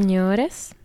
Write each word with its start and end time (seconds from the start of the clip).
señores. 0.00 0.76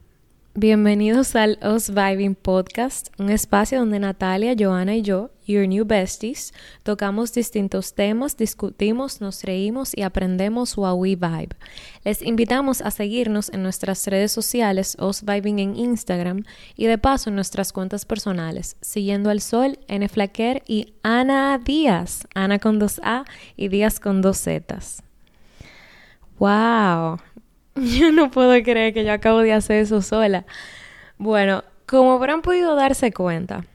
Bienvenidos 0.56 1.36
al 1.36 1.60
Us 1.62 1.92
Vibing 1.92 2.34
Podcast, 2.34 3.10
un 3.20 3.30
espacio 3.30 3.78
donde 3.78 4.00
Natalia, 4.00 4.56
Joana 4.58 4.96
y 4.96 5.04
yo, 5.04 5.30
your 5.46 5.68
new 5.68 5.86
besties, 5.86 6.52
tocamos 6.82 7.32
distintos 7.32 7.94
temas, 7.94 8.38
discutimos, 8.38 9.22
nos 9.22 9.44
reímos 9.44 9.96
y 9.96 10.02
aprendemos 10.02 10.76
while 10.76 10.94
we 10.94 11.16
vibe. 11.16 11.56
Les 12.04 12.24
invitamos 12.24 12.82
a 12.82 12.90
seguirnos 12.90 13.52
en 13.54 13.62
nuestras 13.62 14.08
redes 14.08 14.32
sociales, 14.32 14.98
Us 15.00 15.24
Vibing 15.24 15.60
en 15.60 15.76
Instagram 15.76 16.44
y 16.76 16.88
de 16.88 16.98
paso 16.98 17.30
en 17.30 17.36
nuestras 17.36 17.72
cuentas 17.72 18.06
personales, 18.06 18.78
siguiendo 18.82 19.30
al 19.30 19.42
Sol, 19.42 19.78
N 19.88 20.10
Flaquer 20.10 20.64
y 20.66 20.96
Ana 21.04 21.60
Díaz, 21.64 22.26
Ana 22.34 22.58
con 22.58 22.80
dos 22.80 23.00
A 23.04 23.26
y 23.56 23.68
Díaz 23.68 24.00
con 24.00 24.24
dos 24.24 24.40
Z. 24.40 24.76
¡Wow! 26.40 27.20
Yo 27.76 28.12
no 28.12 28.30
puedo 28.30 28.52
creer 28.64 28.94
que 28.94 29.04
yo 29.04 29.12
acabo 29.12 29.40
de 29.40 29.54
hacer 29.54 29.78
eso 29.78 30.02
sola. 30.02 30.46
Bueno, 31.18 31.64
como 31.88 32.14
habrán 32.14 32.42
podido 32.42 32.76
darse 32.76 33.12
cuenta, 33.12 33.66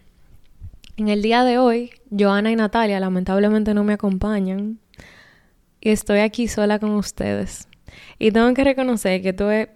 en 0.97 1.09
el 1.09 1.23
día 1.23 1.45
de 1.45 1.59
hoy, 1.59 1.91
Joana 2.17 2.51
y 2.51 2.57
Natalia 2.57 3.01
lamentablemente 3.01 3.75
no 3.75 3.85
me 3.85 3.95
acompañan 3.95 4.79
y 5.81 5.91
estoy 5.91 6.21
aquí 6.21 6.49
sola 6.49 6.79
con 6.79 6.91
ustedes. 6.91 7.69
Y 8.19 8.31
tengo 8.31 8.53
que 8.55 8.65
reconocer 8.65 9.23
que 9.23 9.31
esto 9.31 9.51
es 9.51 9.69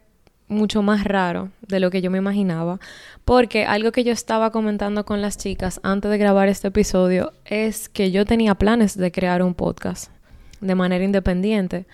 mucho 0.48 0.83
más 0.83 1.05
raro 1.05 1.51
de 1.67 1.81
lo 1.81 1.91
que 1.91 2.03
yo 2.03 2.11
me 2.11 2.19
imaginaba, 2.19 2.79
porque 3.25 3.65
algo 3.65 3.93
que 3.93 4.05
yo 4.05 4.12
estaba 4.12 4.51
comentando 4.51 5.05
con 5.05 5.23
las 5.23 5.39
chicas 5.39 5.81
antes 5.83 6.11
de 6.11 6.19
grabar 6.19 6.48
este 6.48 6.69
episodio 6.69 7.33
es 7.45 7.89
que 7.89 8.11
yo 8.11 8.25
tenía 8.25 8.55
planes 8.55 8.97
de 8.97 9.11
crear 9.11 9.42
un 9.42 9.55
podcast 9.55 10.12
de 10.61 10.75
manera 10.75 11.05
independiente, 11.05 11.86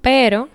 pero 0.00 0.48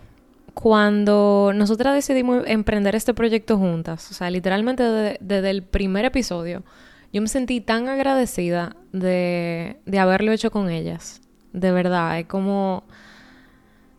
cuando 0.55 1.51
nosotras 1.53 1.93
decidimos 1.93 2.43
emprender 2.47 2.95
este 2.95 3.13
proyecto 3.13 3.57
juntas, 3.57 4.09
o 4.09 4.13
sea, 4.13 4.31
literalmente 4.31 4.83
desde, 5.19 5.49
el 5.49 5.63
primer 5.63 6.05
episodio, 6.05 6.63
yo 7.11 7.21
me 7.21 7.27
sentí 7.27 7.59
tan 7.59 7.89
agradecida 7.89 8.75
de, 8.93 9.77
de 9.85 9.99
haberlo 9.99 10.31
hecho 10.31 10.51
con 10.51 10.69
ellas. 10.69 11.21
De 11.53 11.71
verdad, 11.71 12.19
es 12.19 12.25
como... 12.25 12.85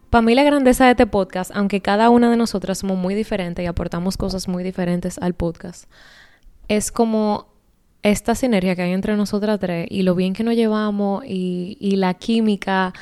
Para 0.09 0.23
mí 0.23 0.35
la 0.35 0.45
grandeza 0.45 0.87
de 0.87 0.93
este 0.93 1.07
podcast, 1.07 1.51
aunque 1.55 1.83
cada 1.83 2.09
una 2.09 2.31
de 2.31 2.37
nosotras 2.39 2.79
somos 2.79 2.97
muy 2.97 3.15
diferentes 3.15 3.63
y 3.63 3.67
aportamos 3.67 4.17
cosas 4.17 4.49
muy 4.49 4.65
diferentes 4.65 5.19
al 5.19 5.35
podcast, 5.35 5.91
es 6.69 6.91
como 6.91 7.49
esta 8.03 8.35
sinergia 8.35 8.75
que 8.77 8.83
hay 8.83 8.93
entre 8.93 9.15
nosotras 9.17 9.61
tres 9.61 9.89
y 9.91 10.03
lo 10.03 10.15
bien 10.15 10.33
que 10.33 10.43
nos 10.43 10.55
llevamos 10.55 11.23
y, 11.27 11.97
la 11.97 12.15
química 12.15 12.95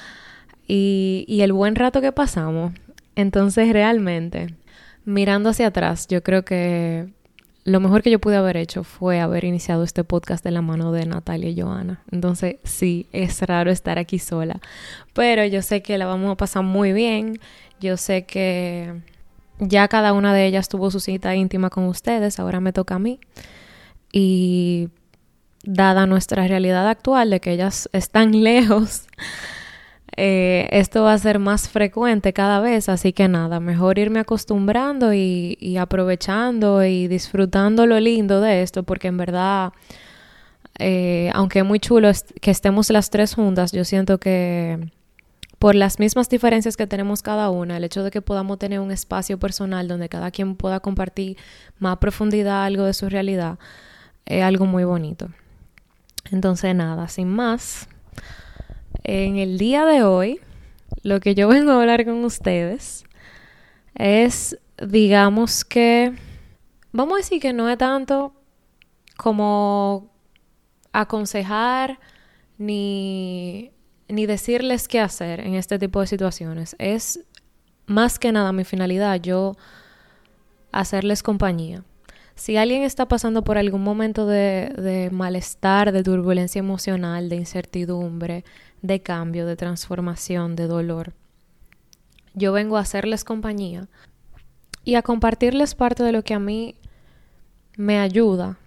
y 0.67 1.41
el 1.41 1.53
buen 1.53 1.77
rato 1.77 2.01
que 2.01 2.11
pasamos 2.11 2.73
entonces 3.17 3.73
realmente, 3.73 4.55
mirando 5.05 5.51
hacia 5.51 5.69
atrás, 5.69 6.07
yo 6.09 6.23
creo 6.23 6.45
que 6.45 7.13
lo 7.65 7.81
mejor 7.81 8.03
que 8.03 8.11
yo 8.11 8.19
pude 8.19 8.37
haber 8.37 8.59
hecho 8.59 8.85
fue 8.85 9.21
haber 9.21 9.45
iniciado 9.45 9.85
este 9.85 10.05
podcast 10.05 10.45
de 10.45 10.51
la 10.51 10.61
mano 10.61 10.93
de 10.93 11.07
Natalia 11.07 11.49
y 11.49 11.61
Joana. 11.61 12.03
Entonces, 12.11 12.57
sí, 12.65 13.07
es 13.13 13.41
raro 13.41 13.71
estar 13.71 13.99
aquí 13.99 14.19
sola, 14.19 14.61
pero 15.15 15.45
yo 15.47 15.63
sé 15.63 15.83
que 15.83 15.97
la 15.97 16.07
vamos 16.07 16.31
a 16.33 16.37
pasar 16.37 16.63
muy 16.63 16.93
bien. 16.93 17.39
Yo 17.81 17.97
sé 17.97 18.27
que 18.27 19.01
ya 19.59 19.89
cada 19.89 20.13
una 20.13 20.35
de 20.35 20.47
ellas 20.47 20.69
tuvo 20.69 20.91
su 20.91 21.01
cita 21.01 21.35
íntima 21.35 21.71
con 21.71 21.85
ustedes, 21.85 22.39
ahora 22.39 22.61
me 22.61 22.73
toca 22.73 22.97
a 22.97 22.99
mí. 22.99 23.19
Y 24.13 24.91
dada 25.65 26.07
nuestra 26.07 26.47
realidad 26.47 26.89
actual 26.89 27.31
de 27.31 27.41
que 27.41 27.53
ellas 27.53 27.89
están 27.93 28.33
lejos, 28.45 29.07
eh, 30.17 30.69
esto 30.71 31.03
va 31.03 31.13
a 31.13 31.19
ser 31.19 31.39
más 31.39 31.69
frecuente 31.69 32.33
cada 32.33 32.61
vez, 32.61 32.89
así 32.89 33.13
que 33.13 33.27
nada, 33.29 33.59
mejor 33.59 33.99
irme 33.99 34.21
acostumbrando 34.21 35.13
y, 35.13 35.77
aprovechando 35.79 36.85
y 36.85 37.09
disfrutando 37.09 37.87
lo 37.87 37.99
lindo 37.99 38.41
de 38.41 38.63
esto, 38.63 38.85
porque 38.85 39.09
en 39.09 39.17
verdad, 39.17 39.73
eh, 40.79 41.31
aunque 41.35 41.61
es 41.61 41.65
muy 41.65 41.81
chulo 41.81 42.11
que 42.41 42.51
estemos 42.51 42.91
las 42.91 43.11
tres 43.11 43.35
juntas, 43.35 43.73
yo 43.73 43.85
siento 43.85 44.19
que 44.19 44.91
por 45.59 45.75
las 45.75 45.99
mismas 45.99 46.29
diferencias 46.29 46.77
que 46.77 46.87
tenemos 46.87 47.23
cada 47.23 47.51
una, 47.51 47.77
el 47.79 47.85
hecho 47.85 48.05
de 48.05 48.11
que 48.11 48.21
podamos 48.23 48.59
tener 48.59 48.81
un 48.81 48.93
espacio 48.93 49.39
personal 49.39 49.89
donde 49.89 50.09
cada 50.09 50.31
quien 50.31 50.55
pueda 50.55 50.79
compartir 50.79 51.39
más 51.79 51.97
profundidad 51.99 52.65
algo 52.65 52.85
de 52.85 52.95
su 52.95 53.09
realidad, 53.09 53.59
es 54.27 54.45
algo 54.45 54.67
muy 54.67 54.85
bonito. 54.85 55.29
Entonces 56.31 56.75
nada, 56.75 57.09
sin 57.09 57.29
más, 57.29 57.89
en 59.05 59.37
el 59.37 59.59
día 59.59 59.85
de 59.85 60.03
hoy, 60.03 60.41
lo 61.03 61.21
que 61.21 61.35
yo 61.35 61.49
vengo 61.49 61.71
a 61.71 61.81
hablar 61.81 62.05
con 62.05 62.25
ustedes 62.25 63.05
es, 63.95 64.59
digamos 64.83 65.65
que, 65.65 66.15
vamos 66.93 67.15
a 67.15 67.17
decir 67.19 67.41
que 67.41 67.53
no 67.53 67.69
es 67.69 67.79
tanto 67.79 68.35
como 69.17 70.11
aconsejar 70.93 72.01
ni, 72.57 73.73
ni 74.09 74.27
decirles 74.27 74.89
qué 74.89 75.01
hacer 75.01 75.41
en 75.41 75.55
este 75.55 75.79
tipo 75.79 76.01
de 76.01 76.07
situaciones. 76.07 76.75
Es 76.79 77.21
más 77.87 78.19
que 78.19 78.33
nada 78.33 78.53
mi 78.53 78.65
finalidad, 78.65 79.21
yo 79.21 79.57
hacerles 80.73 81.23
compañía. 81.23 81.85
Si 82.37 82.57
alguien 82.57 82.83
está 82.83 83.07
pasando 83.07 83.45
por 83.45 83.59
algún 83.59 83.85
momento 83.85 84.27
de, 84.27 84.73
de, 84.77 85.11
malestar, 85.11 85.93
de 85.93 86.03
turbulencia 86.03 86.59
emocional, 86.59 87.29
de 87.29 87.37
incertidumbre, 87.37 88.45
de 88.85 89.01
cambio, 89.01 89.47
de 89.47 89.57
transformación, 89.57 90.57
de 90.57 90.67
dolor. 90.67 91.15
Yo 92.35 92.53
vengo 92.53 92.77
a 92.77 92.81
hacerles 92.81 93.25
compañía 93.25 93.89
y 94.85 94.97
a 94.97 95.03
compartirles 95.03 95.75
parte 95.75 96.03
de 96.03 96.13
lo 96.13 96.23
que 96.23 96.35
a 96.35 96.39
mí 96.39 96.75
me 97.79 97.99
ayuda 97.99 98.59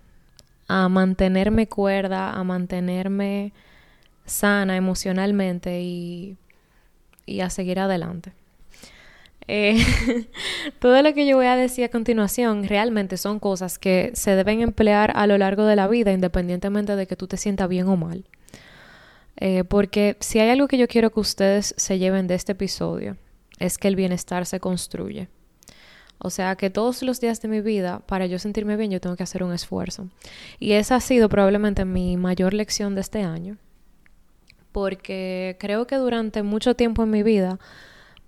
a 0.67 0.89
mantenerme 0.89 1.67
cuerda, 1.67 2.31
a 2.31 2.43
mantenerme 2.43 3.53
sana 4.25 4.75
emocionalmente 4.75 5.81
y, 5.81 6.35
y 7.27 7.41
a 7.41 7.51
seguir 7.51 7.79
adelante. 7.79 8.33
Eh, 9.47 9.77
todo 10.79 10.99
lo 11.03 11.13
que 11.13 11.27
yo 11.27 11.37
voy 11.37 11.45
a 11.45 11.55
decir 11.55 11.85
a 11.85 11.89
continuación 11.89 12.63
realmente 12.63 13.17
son 13.17 13.39
cosas 13.39 13.77
que 13.77 14.09
se 14.15 14.35
deben 14.35 14.61
emplear 14.61 15.13
a 15.15 15.27
lo 15.27 15.37
largo 15.37 15.65
de 15.65 15.75
la 15.75 15.87
vida 15.87 16.11
independientemente 16.11 16.95
de 16.95 17.05
que 17.05 17.15
tú 17.15 17.27
te 17.27 17.37
sientas 17.37 17.69
bien 17.69 17.87
o 17.87 17.95
mal. 17.95 18.25
Eh, 19.37 19.63
porque 19.63 20.17
si 20.19 20.39
hay 20.39 20.49
algo 20.49 20.67
que 20.67 20.77
yo 20.77 20.87
quiero 20.87 21.11
que 21.11 21.19
ustedes 21.19 21.73
se 21.77 21.99
lleven 21.99 22.27
de 22.27 22.35
este 22.35 22.53
episodio, 22.53 23.17
es 23.59 23.77
que 23.77 23.87
el 23.87 23.95
bienestar 23.95 24.45
se 24.45 24.59
construye. 24.59 25.29
O 26.19 26.31
sea 26.31 26.55
que 26.55 26.71
todos 26.71 27.03
los 27.03 27.21
días 27.21 27.41
de 27.41 27.47
mi 27.47 27.61
vida, 27.61 27.99
para 28.07 28.25
yo 28.25 28.39
sentirme 28.39 28.75
bien, 28.75 28.89
yo 28.89 28.99
tengo 28.99 29.15
que 29.15 29.23
hacer 29.23 29.43
un 29.43 29.53
esfuerzo. 29.53 30.07
Y 30.59 30.71
esa 30.71 30.95
ha 30.95 30.99
sido 30.99 31.29
probablemente 31.29 31.85
mi 31.85 32.17
mayor 32.17 32.53
lección 32.53 32.95
de 32.95 33.01
este 33.01 33.21
año. 33.21 33.57
Porque 34.71 35.57
creo 35.59 35.85
que 35.85 35.95
durante 35.95 36.41
mucho 36.41 36.75
tiempo 36.75 37.03
en 37.03 37.11
mi 37.11 37.21
vida 37.23 37.59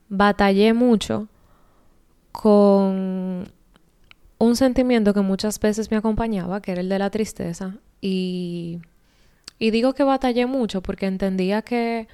batallé 0.07 0.73
mucho 0.73 1.27
con 2.31 3.51
un 4.37 4.55
sentimiento 4.55 5.13
que 5.13 5.21
muchas 5.21 5.59
veces 5.59 5.89
me 5.89 5.97
acompañaba, 5.97 6.61
que 6.61 6.71
era 6.71 6.81
el 6.81 6.89
de 6.89 6.99
la 6.99 7.09
tristeza. 7.09 7.77
Y 8.01 8.81
y 9.59 9.71
digo 9.71 9.93
que 9.93 10.03
batallé 10.03 10.45
mucho 10.45 10.81
porque 10.81 11.05
entendía 11.05 11.61
que, 11.61 12.07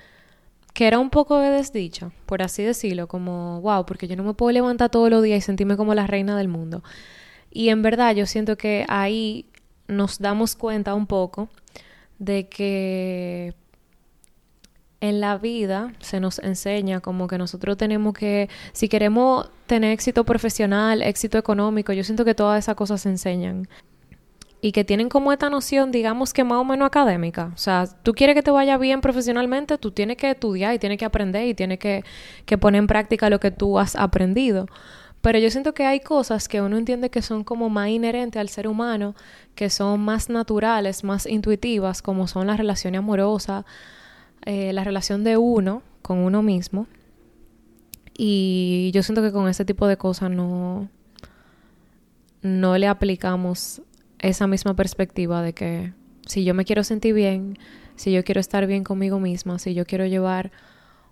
que 0.74 0.88
era 0.88 1.00
un 1.00 1.12
poco 1.12 1.38
de 1.40 1.52
desdicha, 1.52 2.12
por 2.26 2.42
así 2.42 2.64
decirlo, 2.64 3.08
como, 3.08 3.62
wow, 3.62 3.86
porque 3.86 4.08
yo 4.08 4.16
no 4.16 4.24
me 4.24 4.34
puedo 4.34 4.52
levantar 4.52 4.90
todos 4.90 5.10
los 5.12 5.24
días 5.24 5.38
y 5.38 5.42
sentirme 5.42 5.78
como 5.78 5.94
la 5.94 6.08
reina 6.08 6.36
del 6.38 6.48
mundo. 6.48 6.84
Y 7.52 7.70
en 7.70 7.84
verdad 7.84 8.16
yo 8.16 8.26
siento 8.26 8.58
que 8.58 8.86
ahí 8.90 9.46
nos 9.88 10.20
damos 10.20 10.56
cuenta 10.56 10.96
un 10.96 11.06
poco 11.06 11.50
de 12.18 12.50
que 12.50 13.54
en 15.02 15.22
la 15.22 15.38
vida 15.38 15.94
se 16.00 16.20
nos 16.20 16.40
enseña 16.40 17.00
como 17.00 17.28
que 17.28 17.38
nosotros 17.38 17.78
tenemos 17.78 18.14
que, 18.14 18.50
si 18.74 18.90
queremos 18.90 19.50
tener 19.68 19.92
éxito 19.92 20.24
profesional, 20.24 21.04
éxito 21.04 21.38
económico, 21.38 21.94
yo 21.94 22.04
siento 22.04 22.26
que 22.26 22.34
todas 22.34 22.64
esas 22.64 22.76
cosas 22.76 23.02
se 23.02 23.10
enseñan 23.10 23.68
y 24.66 24.72
que 24.72 24.84
tienen 24.84 25.10
como 25.10 25.32
esta 25.32 25.48
noción, 25.48 25.92
digamos 25.92 26.34
que 26.34 26.44
más 26.44 26.58
o 26.58 26.64
menos 26.64 26.88
académica. 26.88 27.52
O 27.54 27.58
sea, 27.58 27.86
tú 28.02 28.14
quieres 28.14 28.36
que 28.36 28.42
te 28.42 28.50
vaya 28.50 28.80
bien 28.80 29.00
profesionalmente, 29.00 29.78
tú 29.78 29.92
tienes 29.92 30.18
que 30.18 30.32
estudiar 30.32 30.74
y 30.74 30.80
tienes 30.80 30.98
que 30.98 31.06
aprender 31.06 31.46
y 31.46 31.54
tienes 31.54 31.78
que, 31.78 32.04
que 32.48 32.58
poner 32.58 32.80
en 32.80 32.88
práctica 32.88 33.30
lo 33.30 33.40
que 33.40 33.52
tú 33.52 33.78
has 33.78 33.96
aprendido. 33.96 34.66
Pero 35.22 35.38
yo 35.38 35.52
siento 35.52 35.76
que 35.76 35.86
hay 35.86 36.00
cosas 36.00 36.48
que 36.48 36.64
uno 36.64 36.78
entiende 36.78 37.12
que 37.12 37.22
son 37.22 37.44
como 37.44 37.70
más 37.70 37.90
inherentes 37.90 38.40
al 38.40 38.50
ser 38.50 38.68
humano, 38.68 39.14
que 39.54 39.70
son 39.70 40.00
más 40.02 40.30
naturales, 40.30 41.04
más 41.04 41.28
intuitivas, 41.28 42.02
como 42.02 42.28
son 42.28 42.48
las 42.48 42.58
relaciones 42.58 42.98
amorosas, 42.98 43.66
eh, 44.48 44.74
la 44.74 44.84
relación 44.84 45.24
de 45.24 45.38
uno 45.38 45.84
con 46.02 46.18
uno 46.18 46.42
mismo. 46.42 46.88
Y 48.18 48.90
yo 48.96 49.04
siento 49.04 49.22
que 49.22 49.32
con 49.32 49.48
ese 49.48 49.64
tipo 49.64 49.86
de 49.86 49.98
cosas 49.98 50.32
no, 50.32 50.90
no 52.42 52.80
le 52.80 52.88
aplicamos 52.88 53.84
esa 54.30 54.48
misma 54.48 54.76
perspectiva 54.76 55.42
de 55.42 55.54
que 55.54 55.94
si 56.26 56.44
yo 56.44 56.54
me 56.54 56.66
quiero 56.66 56.84
sentir 56.84 57.14
bien, 57.14 57.58
si 57.96 58.12
yo 58.12 58.24
quiero 58.24 58.42
estar 58.42 58.66
bien 58.68 58.84
conmigo 58.84 59.20
misma, 59.20 59.60
si 59.60 59.74
yo 59.74 59.86
quiero 59.86 60.06
llevar 60.06 60.52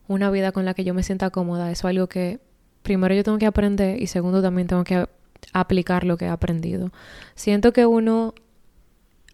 una 0.08 0.32
vida 0.32 0.52
con 0.52 0.66
la 0.66 0.74
que 0.74 0.84
yo 0.84 0.94
me 0.94 1.04
sienta 1.04 1.30
cómoda, 1.30 1.72
eso 1.72 1.88
es 1.88 1.92
algo 1.92 2.08
que 2.08 2.40
primero 2.82 3.14
yo 3.14 3.24
tengo 3.24 3.38
que 3.38 3.46
aprender 3.46 4.02
y 4.02 4.08
segundo 4.08 4.42
también 4.42 4.68
tengo 4.68 4.84
que 4.84 5.08
aplicar 5.54 6.04
lo 6.04 6.18
que 6.18 6.26
he 6.26 6.30
aprendido. 6.30 6.92
Siento 7.36 7.72
que 7.72 7.86
uno 7.86 8.34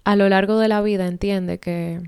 a 0.04 0.16
lo 0.16 0.28
largo 0.30 0.60
de 0.60 0.68
la 0.68 0.82
vida 0.82 1.08
entiende 1.08 1.60
que 1.60 2.02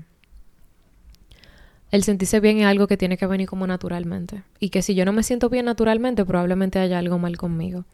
el 1.90 2.04
sentirse 2.04 2.40
bien 2.40 2.58
es 2.58 2.66
algo 2.66 2.86
que 2.86 2.96
tiene 2.96 3.16
que 3.16 3.26
venir 3.26 3.48
como 3.48 3.66
naturalmente. 3.66 4.42
Y 4.58 4.70
que 4.70 4.82
si 4.82 4.94
yo 4.94 5.04
no 5.04 5.12
me 5.12 5.22
siento 5.22 5.50
bien 5.50 5.66
naturalmente, 5.66 6.24
probablemente 6.24 6.78
haya 6.78 6.98
algo 6.98 7.18
mal 7.18 7.36
conmigo. 7.36 7.84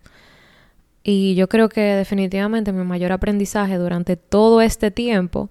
Y 1.10 1.34
yo 1.36 1.48
creo 1.48 1.70
que 1.70 1.80
definitivamente 1.80 2.70
mi 2.70 2.84
mayor 2.84 3.12
aprendizaje 3.12 3.78
durante 3.78 4.18
todo 4.18 4.60
este 4.60 4.90
tiempo 4.90 5.48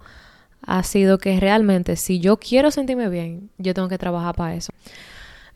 ha 0.62 0.84
sido 0.84 1.18
que 1.18 1.40
realmente 1.40 1.96
si 1.96 2.20
yo 2.20 2.38
quiero 2.38 2.70
sentirme 2.70 3.10
bien, 3.10 3.50
yo 3.58 3.74
tengo 3.74 3.88
que 3.88 3.98
trabajar 3.98 4.36
para 4.36 4.54
eso. 4.54 4.72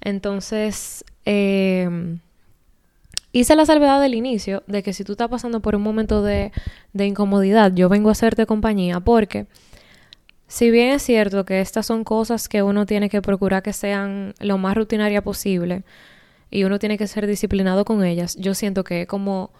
Entonces, 0.02 1.06
eh, 1.26 2.18
hice 3.32 3.56
la 3.56 3.68
salvedad 3.68 4.02
del 4.02 4.16
inicio 4.16 4.64
de 4.66 4.82
que 4.82 4.92
si 4.94 5.04
tú 5.04 5.12
estás 5.12 5.30
pasando 5.30 5.60
por 5.60 5.76
un 5.76 5.84
momento 5.84 6.24
de, 6.24 6.52
de 6.94 7.06
incomodidad, 7.06 7.72
yo 7.72 7.88
vengo 7.88 8.10
a 8.10 8.14
hacerte 8.14 8.48
compañía 8.48 9.02
porque 9.02 9.46
si 10.48 10.72
bien 10.72 10.94
es 10.94 11.04
cierto 11.04 11.46
que 11.46 11.62
estas 11.62 11.86
son 11.86 12.04
cosas 12.04 12.50
que 12.50 12.64
uno 12.64 12.88
tiene 12.88 13.08
que 13.08 13.22
procurar 13.22 13.62
que 13.62 13.72
sean 13.72 14.34
lo 14.40 14.58
más 14.58 14.76
rutinaria 14.76 15.22
posible 15.22 15.84
y 16.50 16.64
uno 16.64 16.80
tiene 16.80 16.98
que 16.98 17.06
ser 17.06 17.28
disciplinado 17.28 17.86
con 17.86 18.04
ellas, 18.04 18.36
yo 18.40 18.56
siento 18.56 18.84
que 18.84 19.06
como, 19.06 19.52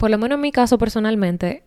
por 0.00 0.10
lo 0.10 0.16
menos 0.16 0.36
en 0.36 0.40
mi 0.40 0.50
caso 0.50 0.78
personalmente, 0.78 1.62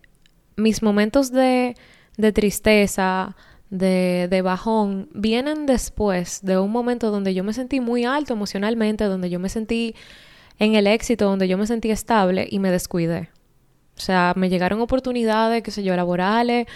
mis 0.56 0.82
momentos 0.82 1.30
de, 1.30 1.76
de 2.16 2.32
tristeza, 2.32 3.36
de, 3.70 4.26
de, 4.28 4.42
bajón, 4.42 5.08
vienen 5.14 5.66
después 5.66 6.40
de 6.42 6.58
un 6.58 6.72
momento 6.72 7.12
donde 7.12 7.32
yo 7.32 7.44
me 7.44 7.52
sentí 7.52 7.78
muy 7.78 8.04
alto 8.04 8.32
emocionalmente, 8.32 9.04
donde 9.04 9.30
yo 9.30 9.38
me 9.38 9.48
sentí 9.48 9.94
en 10.58 10.74
el 10.74 10.88
éxito, 10.88 11.26
donde 11.26 11.46
yo 11.46 11.56
me 11.56 11.68
sentí 11.68 11.92
estable 11.92 12.48
y 12.50 12.58
me 12.58 12.72
descuidé. 12.72 13.30
O 13.96 14.00
sea, 14.00 14.32
me 14.34 14.48
llegaron 14.48 14.80
oportunidades, 14.80 15.62
qué 15.62 15.70
sé 15.70 15.84
yo, 15.84 15.94
laborales 15.94 16.66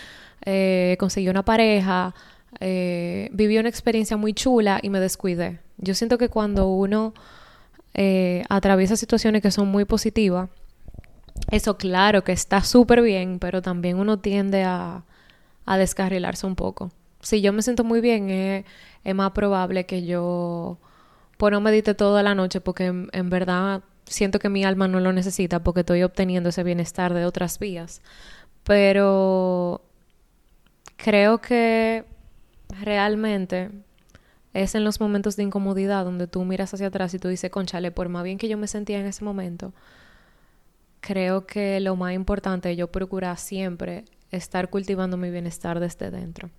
eh, 0.46 0.96
conseguí 1.00 1.28
una 1.28 1.44
pareja, 1.44 2.14
eh, 2.60 3.28
viví 3.32 3.58
una 3.58 3.68
experiencia 3.68 4.16
muy 4.16 4.32
chula 4.32 4.78
y 4.80 4.90
me 4.90 5.00
descuidé. 5.00 5.58
Yo 5.78 5.94
siento 5.94 6.18
que 6.18 6.28
cuando 6.28 6.68
uno 6.68 7.14
eh, 7.94 8.44
atraviesa 8.48 8.96
situaciones 8.96 9.42
que 9.42 9.50
son 9.50 9.66
muy 9.66 9.84
positivas, 9.84 10.48
eso 11.50 11.76
claro 11.76 12.24
que 12.24 12.32
está 12.32 12.62
súper 12.62 13.02
bien, 13.02 13.38
pero 13.38 13.62
también 13.62 13.98
uno 13.98 14.18
tiende 14.18 14.64
a, 14.64 15.04
a, 15.66 15.78
descarrilarse 15.78 16.46
un 16.46 16.56
poco. 16.56 16.90
Si 17.20 17.40
yo 17.40 17.52
me 17.52 17.62
siento 17.62 17.84
muy 17.84 18.00
bien, 18.00 18.30
es, 18.30 18.64
más 19.14 19.32
probable 19.32 19.86
que 19.86 20.04
yo 20.04 20.78
pues 21.38 21.52
no 21.52 21.60
medite 21.60 21.94
toda 21.94 22.22
la 22.22 22.34
noche 22.34 22.60
porque 22.60 22.86
en, 22.86 23.08
en 23.12 23.30
verdad 23.30 23.82
siento 24.04 24.38
que 24.38 24.48
mi 24.48 24.64
alma 24.64 24.88
no 24.88 25.00
lo 25.00 25.12
necesita 25.12 25.62
porque 25.62 25.80
estoy 25.80 26.02
obteniendo 26.02 26.50
ese 26.50 26.64
bienestar 26.64 27.14
de 27.14 27.24
otras 27.24 27.58
vías. 27.58 28.02
Pero 28.64 29.82
creo 30.96 31.38
que 31.38 32.04
realmente 32.82 33.70
es 34.52 34.74
en 34.74 34.84
los 34.84 35.00
momentos 35.00 35.36
de 35.36 35.44
incomodidad 35.44 36.04
donde 36.04 36.26
tú 36.26 36.44
miras 36.44 36.74
hacia 36.74 36.88
atrás 36.88 37.14
y 37.14 37.18
tú 37.18 37.28
dices, 37.28 37.50
conchale, 37.50 37.90
por 37.90 38.08
más 38.08 38.24
bien 38.24 38.38
que 38.38 38.48
yo 38.48 38.58
me 38.58 38.66
sentía 38.66 38.98
en 38.98 39.06
ese 39.06 39.24
momento, 39.24 39.72
creo 41.00 41.46
que 41.46 41.80
lo 41.80 41.96
más 41.96 42.12
importante 42.12 42.74
yo 42.76 42.88
procurar 42.88 43.38
siempre 43.38 44.04
estar 44.30 44.68
cultivando 44.70 45.16
mi 45.16 45.30
bienestar 45.30 45.80
desde 45.80 46.10
dentro. 46.10 46.50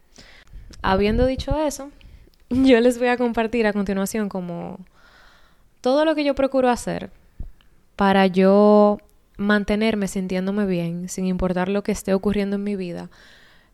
Habiendo 0.81 1.25
dicho 1.25 1.57
eso, 1.59 1.91
yo 2.49 2.79
les 2.79 2.99
voy 2.99 3.07
a 3.07 3.17
compartir 3.17 3.67
a 3.67 3.73
continuación 3.73 4.29
como 4.29 4.79
todo 5.81 6.05
lo 6.05 6.15
que 6.15 6.23
yo 6.23 6.35
procuro 6.35 6.69
hacer 6.69 7.11
para 7.95 8.27
yo 8.27 8.97
mantenerme 9.37 10.07
sintiéndome 10.07 10.65
bien, 10.65 11.09
sin 11.09 11.25
importar 11.25 11.69
lo 11.69 11.83
que 11.83 11.91
esté 11.91 12.13
ocurriendo 12.13 12.57
en 12.57 12.63
mi 12.63 12.75
vida, 12.75 13.09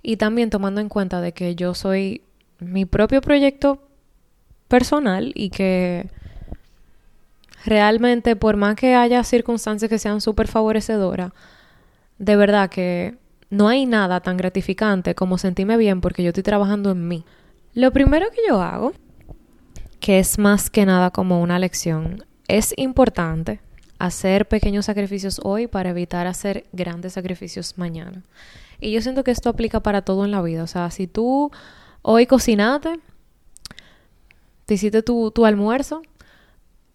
y 0.01 0.17
también 0.17 0.51
tomando 0.51 0.81
en 0.81 0.89
cuenta 0.89 1.21
de 1.21 1.31
que 1.31 1.55
yo 1.55 1.73
soy 1.73 2.21
mi 2.59 2.85
propio 2.85 3.21
proyecto 3.21 3.81
personal 4.67 5.31
y 5.35 5.49
que 5.49 6.09
realmente 7.65 8.35
por 8.35 8.55
más 8.55 8.75
que 8.75 8.95
haya 8.95 9.23
circunstancias 9.23 9.89
que 9.89 9.99
sean 9.99 10.21
súper 10.21 10.47
favorecedoras, 10.47 11.31
de 12.19 12.35
verdad 12.35 12.69
que 12.69 13.17
no 13.49 13.67
hay 13.67 13.85
nada 13.85 14.21
tan 14.21 14.37
gratificante 14.37 15.15
como 15.15 15.37
sentirme 15.37 15.75
bien 15.77 15.99
porque 15.99 16.23
yo 16.23 16.29
estoy 16.29 16.43
trabajando 16.43 16.91
en 16.91 17.07
mí. 17.07 17.25
Lo 17.73 17.91
primero 17.91 18.27
que 18.29 18.41
yo 18.47 18.61
hago, 18.61 18.93
que 19.99 20.19
es 20.19 20.37
más 20.37 20.69
que 20.69 20.85
nada 20.85 21.09
como 21.09 21.41
una 21.41 21.59
lección, 21.59 22.23
es 22.47 22.73
importante 22.77 23.59
hacer 23.97 24.47
pequeños 24.47 24.85
sacrificios 24.85 25.41
hoy 25.43 25.67
para 25.67 25.89
evitar 25.89 26.27
hacer 26.27 26.65
grandes 26.71 27.13
sacrificios 27.13 27.77
mañana. 27.77 28.23
Y 28.79 28.91
yo 28.91 29.01
siento 29.01 29.23
que 29.23 29.31
esto 29.31 29.49
aplica 29.49 29.79
para 29.79 30.03
todo 30.03 30.25
en 30.25 30.31
la 30.31 30.41
vida. 30.41 30.63
O 30.63 30.67
sea, 30.67 30.91
si 30.91 31.07
tú 31.07 31.51
hoy 32.01 32.27
cocinaste, 32.27 32.99
te 34.65 34.73
hiciste 34.73 35.01
tu, 35.01 35.31
tu 35.31 35.45
almuerzo 35.45 36.01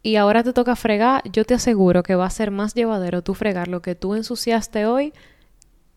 y 0.02 0.17
ahora 0.17 0.43
te 0.43 0.52
toca 0.52 0.76
fregar, 0.76 1.23
yo 1.31 1.44
te 1.44 1.55
aseguro 1.55 2.02
que 2.02 2.14
va 2.14 2.26
a 2.26 2.31
ser 2.31 2.50
más 2.50 2.75
llevadero 2.75 3.23
tú 3.23 3.35
fregar 3.35 3.69
lo 3.69 3.82
que 3.82 3.94
tú 3.94 4.14
ensuciaste 4.14 4.87
hoy 4.87 5.12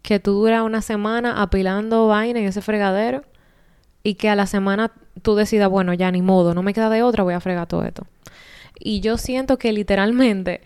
que 0.03 0.19
tú 0.19 0.33
dura 0.33 0.63
una 0.63 0.81
semana 0.81 1.41
apilando 1.41 2.07
vaina 2.07 2.39
en 2.39 2.45
ese 2.45 2.61
fregadero 2.61 3.23
y 4.03 4.15
que 4.15 4.29
a 4.29 4.35
la 4.35 4.45
semana 4.45 4.91
tú 5.21 5.33
decidas, 5.35 5.69
bueno, 5.69 5.93
ya 5.93 6.11
ni 6.11 6.21
modo, 6.21 6.53
no 6.53 6.61
me 6.61 6.73
queda 6.73 6.89
de 6.89 7.01
otra, 7.01 7.23
voy 7.23 7.33
a 7.33 7.39
fregar 7.39 7.67
todo 7.67 7.83
esto. 7.83 8.05
Y 8.77 8.99
yo 8.99 9.17
siento 9.17 9.57
que 9.57 9.71
literalmente 9.71 10.61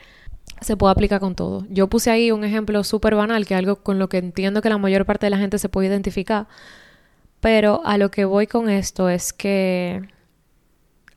se 0.59 0.75
puede 0.75 0.91
aplicar 0.91 1.19
con 1.19 1.35
todo. 1.35 1.65
Yo 1.69 1.87
puse 1.87 2.09
ahí 2.09 2.31
un 2.31 2.43
ejemplo 2.43 2.83
súper 2.83 3.13
banal, 3.13 3.45
que 3.45 3.53
es 3.53 3.59
algo 3.59 3.75
con 3.77 3.99
lo 3.99 4.09
que 4.09 4.17
entiendo 4.17 4.63
que 4.63 4.69
la 4.69 4.79
mayor 4.79 5.05
parte 5.05 5.27
de 5.27 5.29
la 5.29 5.37
gente 5.37 5.59
se 5.59 5.69
puede 5.69 5.87
identificar, 5.87 6.47
pero 7.39 7.81
a 7.85 7.99
lo 7.99 8.09
que 8.09 8.25
voy 8.25 8.47
con 8.47 8.69
esto 8.69 9.07
es 9.07 9.33
que 9.33 10.01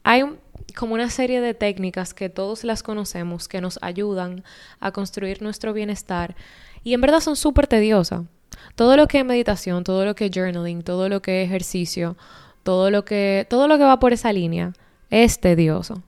hay 0.03 0.25
como 0.73 0.95
una 0.95 1.11
serie 1.11 1.41
de 1.41 1.55
técnicas 1.55 2.15
que 2.15 2.29
todos 2.29 2.65
las 2.65 2.83
conocemos 2.83 3.49
que 3.49 3.61
nos 3.61 3.79
ayudan 3.83 4.45
a 4.81 4.93
construir 4.93 5.43
nuestro 5.43 5.73
bienestar 5.73 6.37
y 6.83 6.95
en 6.95 7.01
verdad 7.01 7.21
son 7.21 7.37
súper 7.37 7.67
tediosas. 7.67 8.25
Todo 8.75 8.97
lo 8.97 9.07
que 9.07 9.19
es 9.19 9.25
meditación, 9.25 9.85
todo 9.85 10.05
lo 10.05 10.15
que 10.15 10.27
es 10.27 10.31
journaling, 10.35 10.83
todo 10.83 11.09
lo 11.09 11.23
que 11.23 11.43
es 11.43 11.49
ejercicio, 11.49 12.17
todo 12.62 12.91
lo 12.91 13.05
que 13.05 13.47
todo 13.49 13.69
lo 13.69 13.79
que 13.79 13.85
va 13.85 13.99
por 13.99 14.12
esa 14.12 14.33
línea 14.33 14.73
es 15.11 15.41
tedioso. 15.41 16.03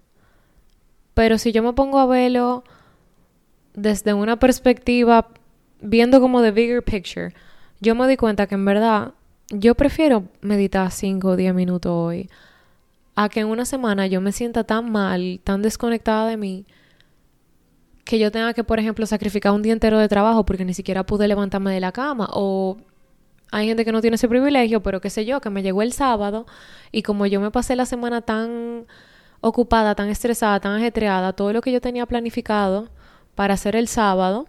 Pero 1.14 1.38
si 1.38 1.52
yo 1.52 1.62
me 1.62 1.72
pongo 1.72 1.98
a 1.98 2.06
verlo 2.06 2.64
desde 3.74 4.14
una 4.14 4.38
perspectiva, 4.38 5.28
viendo 5.80 6.20
como 6.20 6.42
the 6.42 6.50
bigger 6.50 6.82
picture, 6.82 7.34
yo 7.80 7.94
me 7.94 8.06
di 8.08 8.16
cuenta 8.16 8.46
que 8.46 8.54
en 8.54 8.64
verdad 8.64 9.12
yo 9.50 9.74
prefiero 9.74 10.24
meditar 10.40 10.90
5 10.90 11.28
o 11.28 11.36
10 11.36 11.54
minutos 11.54 11.92
hoy 11.92 12.30
a 13.14 13.28
que 13.28 13.40
en 13.40 13.48
una 13.48 13.64
semana 13.64 14.06
yo 14.06 14.20
me 14.20 14.32
sienta 14.32 14.64
tan 14.64 14.90
mal, 14.90 15.40
tan 15.44 15.62
desconectada 15.62 16.28
de 16.28 16.36
mí, 16.36 16.66
que 18.04 18.18
yo 18.18 18.30
tenga 18.32 18.52
que, 18.54 18.64
por 18.64 18.78
ejemplo, 18.78 19.06
sacrificar 19.06 19.52
un 19.52 19.62
día 19.62 19.72
entero 19.72 19.98
de 19.98 20.08
trabajo 20.08 20.44
porque 20.44 20.64
ni 20.64 20.74
siquiera 20.74 21.04
pude 21.04 21.28
levantarme 21.28 21.72
de 21.72 21.80
la 21.80 21.92
cama. 21.92 22.28
O 22.32 22.78
hay 23.52 23.66
gente 23.68 23.84
que 23.84 23.92
no 23.92 24.00
tiene 24.00 24.16
ese 24.16 24.28
privilegio, 24.28 24.82
pero 24.82 25.00
qué 25.00 25.10
sé 25.10 25.24
yo, 25.24 25.40
que 25.40 25.50
me 25.50 25.62
llegó 25.62 25.82
el 25.82 25.92
sábado 25.92 26.46
y 26.90 27.02
como 27.02 27.26
yo 27.26 27.40
me 27.40 27.50
pasé 27.50 27.76
la 27.76 27.86
semana 27.86 28.22
tan 28.22 28.86
ocupada, 29.40 29.94
tan 29.94 30.08
estresada, 30.08 30.60
tan 30.60 30.72
ajetreada, 30.72 31.32
todo 31.32 31.52
lo 31.52 31.60
que 31.60 31.72
yo 31.72 31.80
tenía 31.80 32.06
planificado 32.06 32.88
para 33.34 33.54
hacer 33.54 33.76
el 33.76 33.88
sábado, 33.88 34.46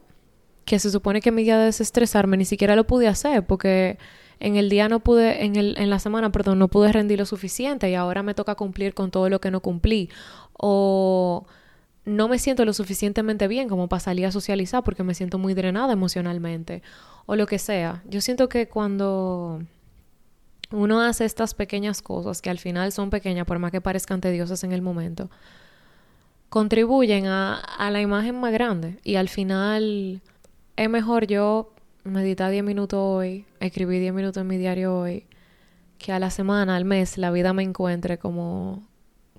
que 0.65 0.79
se 0.79 0.91
supone 0.91 1.21
que 1.21 1.31
mi 1.31 1.43
día 1.43 1.57
de 1.57 1.65
desestresarme 1.65 2.37
ni 2.37 2.45
siquiera 2.45 2.75
lo 2.75 2.85
pude 2.85 3.07
hacer 3.07 3.45
porque 3.45 3.97
en 4.39 4.55
el 4.55 4.69
día 4.69 4.89
no 4.89 4.99
pude, 4.99 5.45
en, 5.45 5.55
el, 5.55 5.75
en 5.77 5.89
la 5.89 5.99
semana, 5.99 6.31
perdón, 6.31 6.59
no 6.59 6.67
pude 6.67 6.91
rendir 6.91 7.19
lo 7.19 7.25
suficiente 7.25 7.89
y 7.89 7.95
ahora 7.95 8.23
me 8.23 8.33
toca 8.33 8.55
cumplir 8.55 8.93
con 8.93 9.11
todo 9.11 9.29
lo 9.29 9.39
que 9.39 9.51
no 9.51 9.61
cumplí. 9.61 10.09
O 10.53 11.45
no 12.05 12.27
me 12.27 12.39
siento 12.39 12.65
lo 12.65 12.73
suficientemente 12.73 13.47
bien 13.47 13.69
como 13.69 13.87
para 13.87 13.99
salir 13.99 14.25
a 14.25 14.31
socializar 14.31 14.83
porque 14.83 15.03
me 15.03 15.13
siento 15.13 15.37
muy 15.37 15.53
drenada 15.53 15.93
emocionalmente. 15.93 16.81
O 17.25 17.35
lo 17.35 17.45
que 17.45 17.59
sea. 17.59 18.03
Yo 18.09 18.19
siento 18.19 18.49
que 18.49 18.67
cuando 18.67 19.61
uno 20.71 21.01
hace 21.01 21.25
estas 21.25 21.53
pequeñas 21.53 22.01
cosas, 22.01 22.41
que 22.41 22.49
al 22.49 22.59
final 22.59 22.91
son 22.91 23.09
pequeñas 23.09 23.45
por 23.45 23.59
más 23.59 23.71
que 23.71 23.81
parezcan 23.81 24.19
tediosas 24.19 24.63
en 24.63 24.73
el 24.73 24.81
momento, 24.81 25.29
contribuyen 26.49 27.27
a, 27.27 27.55
a 27.55 27.91
la 27.91 28.01
imagen 28.01 28.39
más 28.39 28.51
grande. 28.51 28.99
Y 29.03 29.15
al 29.15 29.29
final 29.29 30.21
es 30.75 30.89
mejor 30.89 31.27
yo 31.27 31.72
meditar 32.03 32.51
10 32.51 32.63
minutos 32.63 32.99
hoy, 33.01 33.45
escribir 33.59 34.01
10 34.01 34.13
minutos 34.13 34.41
en 34.41 34.47
mi 34.47 34.57
diario 34.57 34.97
hoy, 34.97 35.25
que 35.97 36.11
a 36.11 36.19
la 36.19 36.29
semana, 36.29 36.75
al 36.75 36.85
mes, 36.85 37.17
la 37.17 37.31
vida 37.31 37.53
me 37.53 37.63
encuentre 37.63 38.17
como 38.17 38.83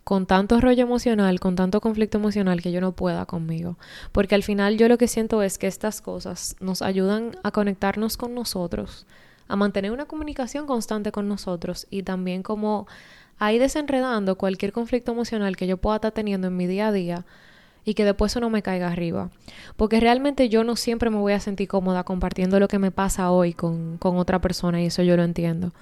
con 0.04 0.26
tanto 0.26 0.61
rollo 0.61 0.83
emocional, 0.83 1.40
con 1.40 1.56
tanto 1.56 1.80
conflicto 1.80 2.18
emocional 2.18 2.61
que 2.61 2.73
yo 2.73 2.80
no 2.80 2.92
pueda 2.92 3.25
conmigo. 3.26 3.78
Porque 4.12 4.35
al 4.35 4.42
final 4.42 4.76
yo 4.76 4.88
lo 4.88 4.99
que 4.99 5.09
siento 5.09 5.42
es 5.42 5.59
que 5.59 5.66
estas 5.66 6.02
cosas 6.02 6.56
nos 6.61 6.83
ayudan 6.83 7.33
a 7.42 7.50
conectarnos 7.50 8.16
con 8.16 8.35
nosotros, 8.35 9.06
a 9.49 9.56
mantener 9.56 9.92
una 9.92 10.04
comunicación 10.04 10.66
constante 10.66 11.11
con 11.11 11.26
nosotros 11.26 11.87
y 11.90 12.02
también 12.02 12.42
como 12.42 12.87
ahí 13.38 13.59
desenredando 13.59 14.37
cualquier 14.37 14.73
conflicto 14.73 15.12
emocional 15.12 15.56
que 15.56 15.66
yo 15.66 15.78
pueda 15.78 15.97
estar 15.97 16.12
teniendo 16.12 16.49
en 16.49 16.56
mi 16.56 16.66
día 16.66 16.88
a 16.88 16.92
día 16.92 17.25
y 17.85 17.95
que 17.95 18.05
después 18.05 18.33
eso 18.33 18.41
no 18.41 18.50
me 18.50 18.62
caiga 18.62 18.88
arriba. 18.88 19.31
Porque 19.76 20.00
realmente 20.00 20.49
yo 20.49 20.64
no 20.64 20.76
siempre 20.76 21.11
me 21.11 21.19
voy 21.19 21.33
a 21.35 21.41
sentir 21.41 21.69
cómoda 21.69 22.05
compartiendo 22.05 22.59
lo 22.59 22.69
que 22.69 22.79
me 22.79 22.91
pasa 22.91 23.31
hoy 23.31 23.53
con, 23.53 23.99
con 23.99 24.17
otra 24.17 24.41
persona 24.41 24.81
y 24.81 24.87
eso 24.87 25.03
yo 25.03 25.17
lo 25.17 25.23
entiendo. 25.23 25.73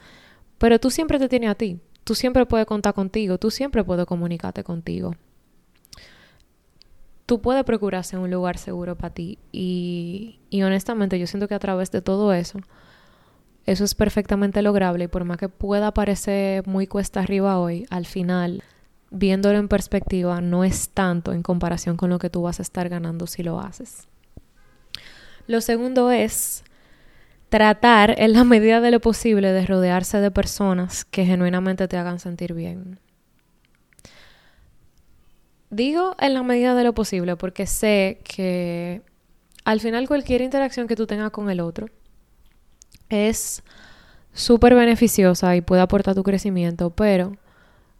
Pero 0.58 0.78
tú 0.78 0.90
siempre 0.90 1.18
te 1.18 1.28
tienes 1.28 1.50
a 1.50 1.54
ti, 1.54 1.78
tú 2.04 2.14
siempre 2.14 2.46
puedes 2.46 2.66
contar 2.66 2.94
contigo, 2.94 3.38
tú 3.38 3.50
siempre 3.50 3.84
puedes 3.84 4.06
comunicarte 4.06 4.64
contigo. 4.64 5.14
Tú 7.26 7.40
puedes 7.40 7.64
procurarse 7.64 8.18
un 8.18 8.30
lugar 8.30 8.58
seguro 8.58 8.96
para 8.96 9.14
ti 9.14 9.38
y, 9.52 10.40
y 10.50 10.62
honestamente 10.62 11.18
yo 11.18 11.26
siento 11.26 11.48
que 11.48 11.54
a 11.54 11.58
través 11.58 11.90
de 11.90 12.02
todo 12.02 12.32
eso, 12.32 12.58
eso 13.64 13.84
es 13.84 13.94
perfectamente 13.94 14.60
lograble 14.60 15.04
y 15.04 15.08
por 15.08 15.24
más 15.24 15.38
que 15.38 15.48
pueda 15.48 15.94
parecer 15.94 16.66
muy 16.66 16.88
cuesta 16.88 17.20
arriba 17.20 17.58
hoy, 17.58 17.86
al 17.90 18.06
final 18.06 18.62
viéndolo 19.12 19.58
en 19.58 19.68
perspectiva, 19.68 20.40
no 20.40 20.64
es 20.64 20.88
tanto 20.88 21.32
en 21.32 21.42
comparación 21.42 21.96
con 21.96 22.10
lo 22.10 22.18
que 22.18 22.30
tú 22.30 22.42
vas 22.42 22.58
a 22.58 22.62
estar 22.62 22.88
ganando 22.88 23.26
si 23.26 23.42
lo 23.42 23.60
haces. 23.60 24.08
Lo 25.46 25.60
segundo 25.60 26.10
es 26.10 26.64
tratar 27.48 28.14
en 28.18 28.32
la 28.32 28.44
medida 28.44 28.80
de 28.80 28.90
lo 28.90 29.00
posible 29.00 29.52
de 29.52 29.66
rodearse 29.66 30.18
de 30.18 30.30
personas 30.30 31.04
que 31.04 31.26
genuinamente 31.26 31.86
te 31.86 31.98
hagan 31.98 32.18
sentir 32.18 32.54
bien. 32.54 32.98
Digo 35.68 36.16
en 36.18 36.34
la 36.34 36.42
medida 36.42 36.74
de 36.74 36.84
lo 36.84 36.94
posible 36.94 37.36
porque 37.36 37.66
sé 37.66 38.20
que 38.24 39.02
al 39.64 39.80
final 39.80 40.08
cualquier 40.08 40.40
interacción 40.40 40.86
que 40.86 40.96
tú 40.96 41.06
tengas 41.06 41.30
con 41.30 41.50
el 41.50 41.60
otro 41.60 41.88
es 43.08 43.62
súper 44.32 44.74
beneficiosa 44.74 45.54
y 45.56 45.60
puede 45.60 45.82
aportar 45.82 46.14
tu 46.14 46.22
crecimiento, 46.22 46.90
pero 46.90 47.36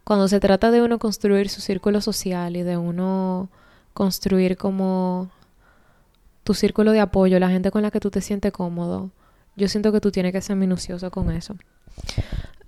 cuando 0.03 0.27
se 0.27 0.39
trata 0.39 0.71
de 0.71 0.81
uno 0.81 0.99
construir 0.99 1.49
su 1.49 1.61
círculo 1.61 2.01
social 2.01 2.55
y 2.55 2.63
de 2.63 2.77
uno 2.77 3.49
construir 3.93 4.57
como 4.57 5.29
tu 6.43 6.53
círculo 6.53 6.91
de 6.91 6.99
apoyo, 6.99 7.39
la 7.39 7.49
gente 7.49 7.71
con 7.71 7.83
la 7.83 7.91
que 7.91 7.99
tú 7.99 8.09
te 8.11 8.21
sientes 8.21 8.51
cómodo, 8.51 9.11
yo 9.55 9.67
siento 9.67 9.91
que 9.91 10.01
tú 10.01 10.11
tienes 10.11 10.33
que 10.33 10.41
ser 10.41 10.55
minucioso 10.55 11.09
con 11.11 11.31
eso. 11.31 11.55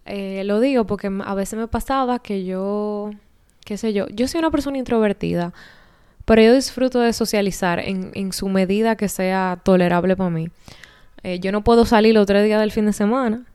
Eh, 0.06 0.44
lo 0.46 0.60
digo 0.60 0.86
porque 0.86 1.12
a 1.26 1.34
veces 1.34 1.58
me 1.60 1.68
pasaba 1.68 2.20
que 2.20 2.46
yo, 2.46 3.12
qué 3.66 3.78
sé 3.78 3.92
yo, 3.92 4.08
yo 4.10 4.28
soy 4.28 4.40
una 4.40 4.52
persona 4.52 4.78
introvertida, 4.78 5.52
pero 6.26 6.42
yo 6.42 6.54
disfruto 6.54 7.00
de 7.00 7.12
socializar 7.12 7.80
en, 7.80 8.12
en 8.14 8.32
su 8.32 8.48
medida 8.48 8.96
que 8.96 9.10
sea 9.10 9.60
tolerable 9.64 10.16
para 10.16 10.30
mí. 10.30 10.50
Eh, 11.24 11.40
yo 11.40 11.52
no 11.52 11.64
puedo 11.64 11.86
salir 11.86 12.14
los 12.14 12.28
tres 12.28 12.46
días 12.46 12.60
del 12.60 12.72
fin 12.72 12.86
de 12.86 12.94
semana, 12.94 13.46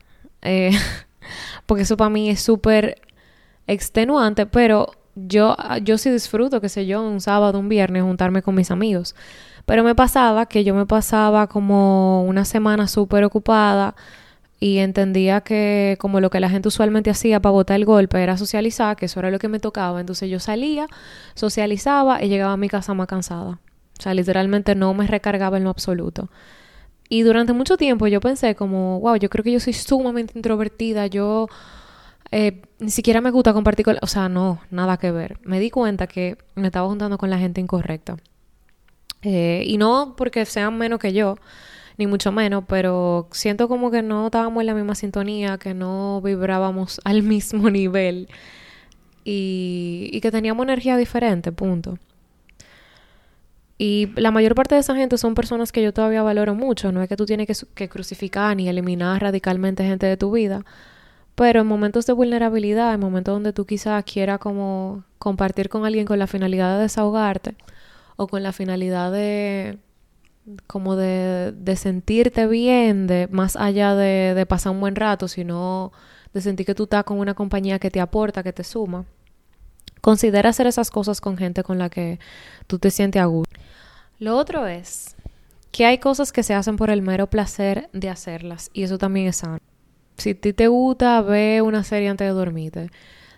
eh, 0.42 0.72
porque 1.66 1.84
eso 1.84 1.96
para 1.96 2.10
mí 2.10 2.28
es 2.28 2.40
súper 2.40 3.00
extenuante, 3.72 4.46
pero 4.46 4.92
yo, 5.14 5.56
yo 5.82 5.98
sí 5.98 6.10
disfruto, 6.10 6.60
qué 6.60 6.68
sé 6.68 6.86
yo, 6.86 7.02
un 7.02 7.20
sábado, 7.20 7.58
un 7.58 7.68
viernes, 7.68 8.02
juntarme 8.02 8.42
con 8.42 8.54
mis 8.54 8.70
amigos. 8.70 9.14
Pero 9.66 9.84
me 9.84 9.94
pasaba 9.94 10.46
que 10.46 10.64
yo 10.64 10.74
me 10.74 10.86
pasaba 10.86 11.46
como 11.46 12.24
una 12.24 12.44
semana 12.44 12.88
súper 12.88 13.24
ocupada 13.24 13.94
y 14.58 14.78
entendía 14.78 15.40
que 15.40 15.96
como 16.00 16.20
lo 16.20 16.30
que 16.30 16.40
la 16.40 16.50
gente 16.50 16.68
usualmente 16.68 17.10
hacía 17.10 17.40
para 17.40 17.52
botar 17.52 17.76
el 17.76 17.84
golpe 17.84 18.22
era 18.22 18.36
socializar, 18.36 18.96
que 18.96 19.06
eso 19.06 19.20
era 19.20 19.30
lo 19.30 19.38
que 19.38 19.48
me 19.48 19.60
tocaba. 19.60 20.00
Entonces 20.00 20.28
yo 20.30 20.40
salía, 20.40 20.86
socializaba 21.34 22.22
y 22.22 22.28
llegaba 22.28 22.52
a 22.54 22.56
mi 22.56 22.68
casa 22.68 22.94
más 22.94 23.06
cansada. 23.06 23.60
O 23.98 24.02
sea, 24.02 24.14
literalmente 24.14 24.74
no 24.74 24.94
me 24.94 25.06
recargaba 25.06 25.56
en 25.56 25.64
lo 25.64 25.70
absoluto. 25.70 26.30
Y 27.08 27.22
durante 27.22 27.52
mucho 27.52 27.76
tiempo 27.76 28.06
yo 28.06 28.20
pensé 28.20 28.54
como, 28.54 29.00
wow, 29.00 29.16
yo 29.16 29.28
creo 29.30 29.44
que 29.44 29.52
yo 29.52 29.60
soy 29.60 29.72
sumamente 29.72 30.32
introvertida, 30.36 31.06
yo 31.06 31.48
eh, 32.32 32.62
ni 32.78 32.90
siquiera 32.90 33.20
me 33.20 33.30
gusta 33.30 33.52
compartir 33.52 33.84
con... 33.84 33.96
O 34.02 34.06
sea, 34.06 34.28
no, 34.28 34.60
nada 34.70 34.96
que 34.98 35.10
ver. 35.10 35.38
Me 35.42 35.58
di 35.60 35.70
cuenta 35.70 36.06
que 36.06 36.38
me 36.54 36.68
estaba 36.68 36.88
juntando 36.88 37.18
con 37.18 37.30
la 37.30 37.38
gente 37.38 37.60
incorrecta. 37.60 38.16
Eh, 39.22 39.64
y 39.66 39.76
no 39.76 40.14
porque 40.16 40.44
sean 40.46 40.78
menos 40.78 40.98
que 40.98 41.12
yo, 41.12 41.36
ni 41.98 42.06
mucho 42.06 42.32
menos, 42.32 42.64
pero 42.66 43.28
siento 43.32 43.68
como 43.68 43.90
que 43.90 44.02
no 44.02 44.26
estábamos 44.26 44.62
en 44.62 44.66
la 44.66 44.74
misma 44.74 44.94
sintonía, 44.94 45.58
que 45.58 45.74
no 45.74 46.22
vibrábamos 46.22 47.00
al 47.04 47.22
mismo 47.22 47.70
nivel 47.70 48.28
y, 49.24 50.18
que 50.22 50.30
teníamos 50.30 50.64
energía 50.64 50.96
diferente, 50.96 51.52
punto. 51.52 51.98
Y 53.76 54.10
la 54.16 54.30
mayor 54.30 54.54
parte 54.54 54.74
de 54.74 54.82
esa 54.82 54.94
gente 54.94 55.16
son 55.16 55.34
personas 55.34 55.72
que 55.72 55.82
yo 55.82 55.92
todavía 55.92 56.22
valoro 56.22 56.54
mucho. 56.54 56.92
No 56.92 57.02
es 57.02 57.08
que 57.08 57.16
tú 57.16 57.24
tienes 57.24 57.46
que, 57.46 57.66
que 57.74 57.88
crucificar 57.88 58.54
ni 58.54 58.68
eliminar 58.68 59.22
radicalmente 59.22 59.84
gente 59.84 60.06
de 60.06 60.18
tu 60.18 60.30
vida, 60.32 60.64
pero 61.40 61.62
en 61.62 61.66
momentos 61.66 62.04
de 62.04 62.12
vulnerabilidad, 62.12 62.92
en 62.92 63.00
momentos 63.00 63.32
donde 63.32 63.54
tú 63.54 63.64
quizás 63.64 64.04
quieras 64.04 64.38
como 64.40 65.04
compartir 65.18 65.70
con 65.70 65.86
alguien 65.86 66.04
con 66.04 66.18
la 66.18 66.26
finalidad 66.26 66.76
de 66.76 66.82
desahogarte 66.82 67.56
o 68.16 68.26
con 68.26 68.42
la 68.42 68.52
finalidad 68.52 69.10
de 69.10 69.78
como 70.66 70.96
de, 70.96 71.54
sentirte 71.76 72.46
bien, 72.46 73.06
de 73.06 73.26
más 73.30 73.56
allá 73.56 73.94
de, 73.94 74.34
de 74.34 74.44
pasar 74.44 74.72
un 74.72 74.80
buen 74.80 74.94
rato, 74.94 75.28
sino 75.28 75.92
de 76.34 76.42
sentir 76.42 76.66
que 76.66 76.74
tú 76.74 76.82
estás 76.82 77.04
con 77.04 77.18
una 77.18 77.32
compañía 77.32 77.78
que 77.78 77.90
te 77.90 78.02
aporta, 78.02 78.42
que 78.42 78.52
te 78.52 78.62
suma. 78.62 79.06
Considera 80.02 80.50
hacer 80.50 80.66
esas 80.66 80.90
cosas 80.90 81.22
con 81.22 81.38
gente 81.38 81.62
con 81.62 81.78
la 81.78 81.88
que 81.88 82.20
tú 82.66 82.78
te 82.78 82.90
sientes 82.90 83.22
a 83.22 83.24
gusto. 83.24 83.58
Lo 84.18 84.36
otro 84.36 84.66
es 84.66 85.16
que 85.72 85.86
hay 85.86 85.96
cosas 85.96 86.32
que 86.32 86.42
se 86.42 86.52
hacen 86.52 86.76
por 86.76 86.90
el 86.90 87.00
mero 87.00 87.28
placer 87.28 87.88
de 87.94 88.10
hacerlas 88.10 88.68
y 88.74 88.82
eso 88.82 88.98
también 88.98 89.28
es 89.28 89.36
sano 89.36 89.69
si 90.20 90.30
a 90.30 90.40
ti 90.40 90.52
te 90.52 90.68
gusta 90.68 91.20
ver 91.22 91.62
una 91.62 91.82
serie 91.82 92.08
antes 92.08 92.26
de 92.26 92.32
dormirte, 92.32 92.90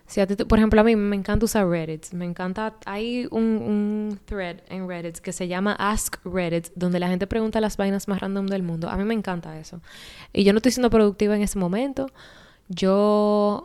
si 0.06 0.20
a 0.20 0.26
ti 0.26 0.36
por 0.44 0.58
ejemplo, 0.58 0.80
a 0.80 0.84
mí 0.84 0.94
me 0.94 1.16
encanta 1.16 1.46
usar 1.46 1.66
Reddit. 1.66 2.12
Me 2.12 2.26
encanta. 2.26 2.74
Hay 2.84 3.26
un, 3.30 3.42
un, 3.42 4.20
thread 4.26 4.58
en 4.68 4.86
Reddit 4.86 5.18
que 5.18 5.32
se 5.32 5.48
llama 5.48 5.74
Ask 5.78 6.16
Reddit, 6.26 6.68
donde 6.74 7.00
la 7.00 7.08
gente 7.08 7.26
pregunta 7.26 7.62
las 7.62 7.78
vainas 7.78 8.08
más 8.08 8.20
random 8.20 8.46
del 8.46 8.62
mundo. 8.62 8.90
A 8.90 8.96
mí 8.96 9.04
me 9.04 9.14
encanta 9.14 9.58
eso. 9.58 9.80
Y 10.34 10.44
yo 10.44 10.52
no 10.52 10.58
estoy 10.58 10.72
siendo 10.72 10.90
productiva 10.90 11.34
en 11.34 11.42
ese 11.42 11.58
momento. 11.58 12.10
Yo. 12.68 13.64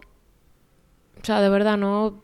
O 1.22 1.26
sea, 1.26 1.42
de 1.42 1.50
verdad, 1.50 1.78
no. 1.78 2.24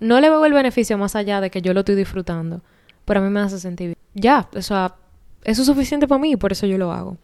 No 0.00 0.20
le 0.20 0.28
veo 0.28 0.44
el 0.44 0.52
beneficio 0.52 0.98
más 0.98 1.16
allá 1.16 1.40
de 1.40 1.50
que 1.50 1.62
yo 1.62 1.72
lo 1.72 1.80
estoy 1.80 1.94
disfrutando. 1.94 2.60
Pero 3.06 3.20
a 3.20 3.22
mí 3.22 3.30
me 3.30 3.40
hace 3.40 3.58
sentir 3.58 3.86
bien. 3.86 3.96
Ya, 4.12 4.50
o 4.54 4.60
sea, 4.60 4.96
eso 5.44 5.62
es 5.62 5.66
suficiente 5.66 6.06
para 6.06 6.20
mí 6.20 6.32
y 6.32 6.36
por 6.36 6.52
eso 6.52 6.66
yo 6.66 6.76
lo 6.76 6.92
hago 6.92 7.16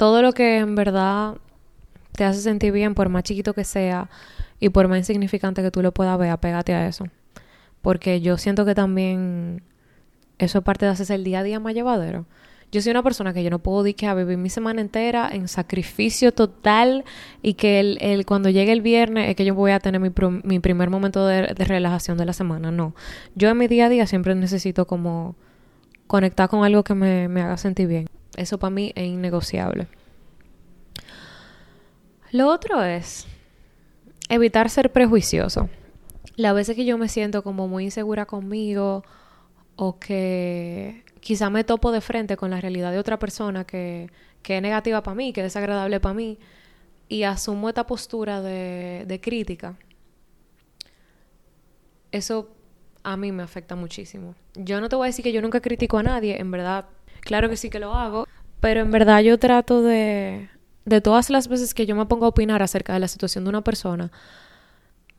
todo 0.00 0.22
lo 0.22 0.32
que 0.32 0.56
en 0.56 0.76
verdad 0.76 1.36
te 2.12 2.24
hace 2.24 2.40
sentir 2.40 2.72
bien, 2.72 2.94
por 2.94 3.10
más 3.10 3.22
chiquito 3.22 3.52
que 3.52 3.64
sea 3.64 4.08
y 4.58 4.70
por 4.70 4.88
más 4.88 4.96
insignificante 4.96 5.60
que 5.60 5.70
tú 5.70 5.82
lo 5.82 5.92
puedas 5.92 6.18
ver, 6.18 6.30
apégate 6.30 6.72
a 6.72 6.88
eso. 6.88 7.04
Porque 7.82 8.22
yo 8.22 8.38
siento 8.38 8.64
que 8.64 8.74
también 8.74 9.62
eso 10.38 10.60
es 10.60 10.64
parte 10.64 10.86
de 10.86 10.92
hacerse 10.92 11.16
el 11.16 11.22
día 11.22 11.40
a 11.40 11.42
día 11.42 11.60
más 11.60 11.74
llevadero. 11.74 12.24
Yo 12.72 12.80
soy 12.80 12.92
una 12.92 13.02
persona 13.02 13.34
que 13.34 13.44
yo 13.44 13.50
no 13.50 13.58
puedo 13.58 13.82
decir 13.82 13.96
que 13.96 14.06
a 14.06 14.14
vivir 14.14 14.38
mi 14.38 14.48
semana 14.48 14.80
entera 14.80 15.28
en 15.30 15.48
sacrificio 15.48 16.32
total 16.32 17.04
y 17.42 17.52
que 17.52 17.78
el, 17.78 17.98
el, 18.00 18.24
cuando 18.24 18.48
llegue 18.48 18.72
el 18.72 18.80
viernes 18.80 19.28
es 19.28 19.36
que 19.36 19.44
yo 19.44 19.54
voy 19.54 19.72
a 19.72 19.80
tener 19.80 20.00
mi, 20.00 20.10
mi 20.44 20.60
primer 20.60 20.88
momento 20.88 21.26
de, 21.26 21.52
de, 21.54 21.64
relajación 21.66 22.16
de 22.16 22.24
la 22.24 22.32
semana. 22.32 22.70
No. 22.70 22.94
Yo 23.34 23.50
en 23.50 23.58
mi 23.58 23.68
día 23.68 23.84
a 23.84 23.88
día 23.90 24.06
siempre 24.06 24.34
necesito 24.34 24.86
como 24.86 25.36
conectar 26.06 26.48
con 26.48 26.64
algo 26.64 26.84
que 26.84 26.94
me, 26.94 27.28
me 27.28 27.42
haga 27.42 27.58
sentir 27.58 27.86
bien. 27.86 28.06
Eso 28.36 28.58
para 28.58 28.70
mí 28.70 28.92
es 28.94 29.06
innegociable. 29.06 29.88
Lo 32.32 32.48
otro 32.48 32.82
es 32.82 33.26
evitar 34.28 34.70
ser 34.70 34.92
prejuicioso. 34.92 35.68
Las 36.36 36.54
veces 36.54 36.76
que 36.76 36.84
yo 36.84 36.96
me 36.96 37.08
siento 37.08 37.42
como 37.42 37.68
muy 37.68 37.84
insegura 37.84 38.26
conmigo 38.26 39.04
o 39.76 39.98
que 39.98 41.04
quizá 41.20 41.50
me 41.50 41.64
topo 41.64 41.92
de 41.92 42.00
frente 42.00 42.36
con 42.36 42.50
la 42.50 42.60
realidad 42.60 42.92
de 42.92 42.98
otra 42.98 43.18
persona 43.18 43.64
que, 43.64 44.10
que 44.42 44.56
es 44.56 44.62
negativa 44.62 45.02
para 45.02 45.14
mí, 45.14 45.32
que 45.32 45.40
es 45.40 45.46
desagradable 45.46 46.00
para 46.00 46.14
mí, 46.14 46.38
y 47.08 47.24
asumo 47.24 47.68
esta 47.68 47.86
postura 47.86 48.40
de, 48.40 49.04
de 49.06 49.20
crítica, 49.20 49.76
eso 52.12 52.50
a 53.02 53.16
mí 53.16 53.32
me 53.32 53.42
afecta 53.42 53.74
muchísimo. 53.74 54.34
Yo 54.54 54.80
no 54.80 54.88
te 54.88 54.96
voy 54.96 55.06
a 55.06 55.08
decir 55.08 55.22
que 55.22 55.32
yo 55.32 55.42
nunca 55.42 55.60
critico 55.60 55.98
a 55.98 56.02
nadie, 56.02 56.40
en 56.40 56.50
verdad 56.50 56.86
Claro 57.20 57.48
que 57.48 57.56
sí 57.56 57.70
que 57.70 57.78
lo 57.78 57.94
hago, 57.94 58.26
pero 58.60 58.80
en 58.80 58.90
verdad 58.90 59.20
yo 59.20 59.38
trato 59.38 59.82
de, 59.82 60.48
de 60.84 61.00
todas 61.00 61.30
las 61.30 61.48
veces 61.48 61.74
que 61.74 61.86
yo 61.86 61.96
me 61.96 62.06
pongo 62.06 62.26
a 62.26 62.28
opinar 62.28 62.62
acerca 62.62 62.92
de 62.92 63.00
la 63.00 63.08
situación 63.08 63.44
de 63.44 63.50
una 63.50 63.62
persona, 63.62 64.10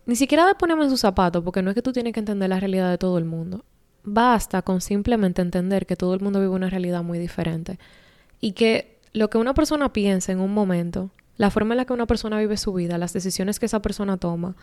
ni 0.05 0.15
siquiera 0.15 0.47
de 0.47 0.55
ponerme 0.55 0.83
en 0.83 0.89
sus 0.89 1.01
zapatos, 1.01 1.43
porque 1.43 1.61
no 1.61 1.69
es 1.69 1.75
que 1.75 1.81
tú 1.81 1.93
tienes 1.93 2.13
que 2.13 2.19
entender 2.19 2.49
la 2.49 2.59
realidad 2.59 2.89
de 2.89 2.97
todo 2.97 3.17
el 3.17 3.25
mundo. 3.25 3.63
Basta 4.03 4.61
con 4.63 4.81
simplemente 4.81 5.41
entender 5.41 5.85
que 5.85 5.95
todo 5.95 6.13
el 6.13 6.21
mundo 6.21 6.39
vive 6.39 6.51
una 6.51 6.69
realidad 6.69 7.03
muy 7.03 7.19
diferente 7.19 7.77
y 8.39 8.53
que 8.53 8.99
lo 9.13 9.29
que 9.29 9.37
una 9.37 9.53
persona 9.53 9.93
piensa 9.93 10.31
en 10.31 10.39
un 10.39 10.53
momento, 10.53 11.11
la 11.37 11.49
forma 11.51 11.73
en 11.73 11.77
la 11.77 11.85
que 11.85 11.93
una 11.93 12.07
persona 12.07 12.39
vive 12.39 12.57
su 12.57 12.73
vida, 12.73 12.97
las 12.97 13.13
decisiones 13.13 13.59
que 13.59 13.67
esa 13.67 13.81
persona 13.81 14.17
toma, 14.17 14.55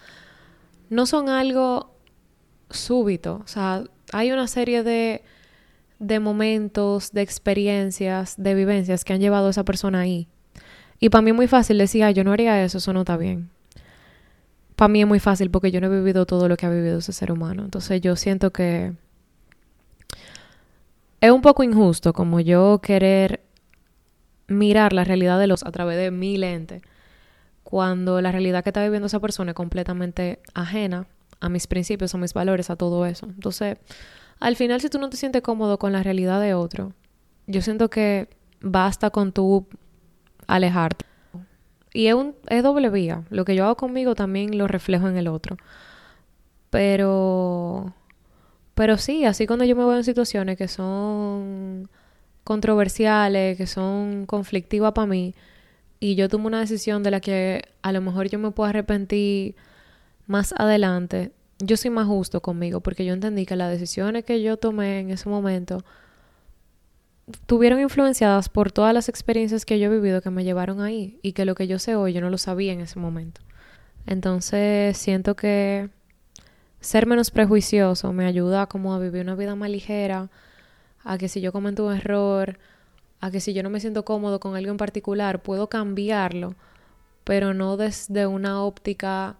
no 0.90 1.06
son 1.06 1.28
algo 1.28 1.94
súbito. 2.70 3.40
O 3.44 3.48
sea, 3.48 3.84
hay 4.12 4.32
una 4.32 4.46
serie 4.46 4.82
de 4.82 5.22
de 5.98 6.20
momentos, 6.20 7.12
de 7.12 7.22
experiencias, 7.22 8.34
de 8.36 8.54
vivencias 8.54 9.04
que 9.04 9.12
han 9.12 9.20
llevado 9.20 9.48
a 9.48 9.50
esa 9.50 9.64
persona 9.64 10.00
ahí. 10.00 10.28
Y 11.00 11.10
para 11.10 11.22
mí 11.22 11.30
es 11.30 11.36
muy 11.36 11.48
fácil 11.48 11.78
decir, 11.78 12.06
yo 12.08 12.24
no 12.24 12.32
haría 12.32 12.62
eso, 12.64 12.78
eso 12.78 12.92
no 12.92 13.00
está 13.00 13.16
bien. 13.16 13.50
Para 14.76 14.88
mí 14.88 15.00
es 15.00 15.06
muy 15.08 15.20
fácil 15.20 15.50
porque 15.50 15.70
yo 15.70 15.80
no 15.80 15.88
he 15.88 15.96
vivido 15.96 16.26
todo 16.26 16.48
lo 16.48 16.56
que 16.56 16.66
ha 16.66 16.70
vivido 16.70 16.98
ese 16.98 17.12
ser 17.12 17.32
humano. 17.32 17.64
Entonces 17.64 18.00
yo 18.00 18.14
siento 18.16 18.52
que 18.52 18.92
es 21.20 21.30
un 21.30 21.42
poco 21.42 21.62
injusto 21.62 22.12
como 22.12 22.38
yo 22.40 22.80
querer 22.80 23.42
mirar 24.46 24.92
la 24.92 25.04
realidad 25.04 25.38
de 25.38 25.46
los 25.46 25.64
a 25.64 25.72
través 25.72 25.96
de 25.98 26.10
mi 26.10 26.36
lente 26.36 26.82
cuando 27.64 28.20
la 28.20 28.32
realidad 28.32 28.62
que 28.62 28.70
está 28.70 28.82
viviendo 28.82 29.08
esa 29.08 29.20
persona 29.20 29.50
es 29.50 29.54
completamente 29.54 30.40
ajena 30.54 31.06
a 31.40 31.48
mis 31.48 31.66
principios, 31.66 32.14
a 32.14 32.18
mis 32.18 32.32
valores, 32.32 32.70
a 32.70 32.76
todo 32.76 33.04
eso. 33.04 33.26
Entonces, 33.26 33.76
al 34.40 34.56
final, 34.56 34.80
si 34.80 34.88
tú 34.88 34.98
no 34.98 35.10
te 35.10 35.16
sientes 35.16 35.42
cómodo 35.42 35.78
con 35.78 35.92
la 35.92 36.02
realidad 36.02 36.40
de 36.40 36.54
otro, 36.54 36.92
yo 37.46 37.62
siento 37.62 37.90
que 37.90 38.28
basta 38.60 39.10
con 39.10 39.32
tú 39.32 39.66
alejarte. 40.46 41.04
Y 41.92 42.06
es, 42.06 42.14
un, 42.14 42.34
es 42.48 42.62
doble 42.62 42.90
vía. 42.90 43.24
Lo 43.30 43.44
que 43.44 43.54
yo 43.56 43.64
hago 43.64 43.76
conmigo 43.76 44.14
también 44.14 44.56
lo 44.58 44.68
reflejo 44.68 45.08
en 45.08 45.16
el 45.16 45.28
otro. 45.28 45.56
Pero, 46.70 47.94
pero 48.74 48.98
sí, 48.98 49.24
así 49.24 49.46
cuando 49.46 49.64
yo 49.64 49.74
me 49.74 49.84
veo 49.84 49.96
en 49.96 50.04
situaciones 50.04 50.56
que 50.56 50.68
son 50.68 51.88
controversiales, 52.44 53.56
que 53.56 53.66
son 53.66 54.26
conflictivas 54.26 54.92
para 54.92 55.06
mí, 55.06 55.34
y 56.00 56.14
yo 56.14 56.28
tomo 56.28 56.46
una 56.46 56.60
decisión 56.60 57.02
de 57.02 57.10
la 57.10 57.20
que 57.20 57.62
a 57.82 57.92
lo 57.92 58.00
mejor 58.00 58.28
yo 58.28 58.38
me 58.38 58.50
puedo 58.50 58.68
arrepentir 58.68 59.56
más 60.26 60.54
adelante, 60.56 61.32
yo 61.58 61.76
soy 61.76 61.90
más 61.90 62.06
justo 62.06 62.40
conmigo 62.40 62.80
porque 62.80 63.04
yo 63.04 63.12
entendí 63.12 63.46
que 63.46 63.56
las 63.56 63.70
decisiones 63.70 64.24
que 64.24 64.42
yo 64.42 64.56
tomé 64.56 65.00
en 65.00 65.10
ese 65.10 65.28
momento 65.28 65.84
tuvieron 67.46 67.80
influenciadas 67.80 68.48
por 68.48 68.72
todas 68.72 68.94
las 68.94 69.08
experiencias 69.08 69.64
que 69.64 69.78
yo 69.78 69.86
he 69.86 69.94
vivido 69.94 70.22
que 70.22 70.30
me 70.30 70.44
llevaron 70.44 70.80
ahí 70.80 71.18
y 71.22 71.32
que 71.32 71.44
lo 71.44 71.54
que 71.54 71.66
yo 71.66 71.78
sé 71.78 71.94
hoy 71.96 72.12
yo 72.12 72.20
no 72.20 72.30
lo 72.30 72.38
sabía 72.38 72.72
en 72.72 72.80
ese 72.80 72.98
momento. 72.98 73.40
Entonces 74.06 74.96
siento 74.96 75.36
que 75.36 75.90
ser 76.80 77.06
menos 77.06 77.30
prejuicioso 77.30 78.12
me 78.12 78.24
ayuda 78.24 78.66
como 78.66 78.94
a 78.94 78.98
vivir 78.98 79.22
una 79.22 79.34
vida 79.34 79.54
más 79.54 79.70
ligera, 79.70 80.30
a 81.04 81.18
que 81.18 81.28
si 81.28 81.40
yo 81.40 81.52
cometo 81.52 81.86
un 81.86 81.96
error, 81.96 82.58
a 83.20 83.30
que 83.30 83.40
si 83.40 83.52
yo 83.52 83.62
no 83.62 83.70
me 83.70 83.80
siento 83.80 84.04
cómodo 84.04 84.40
con 84.40 84.56
algo 84.56 84.70
en 84.70 84.76
particular, 84.76 85.42
puedo 85.42 85.68
cambiarlo, 85.68 86.54
pero 87.24 87.52
no 87.52 87.76
desde 87.76 88.26
una 88.26 88.62
óptica 88.62 89.36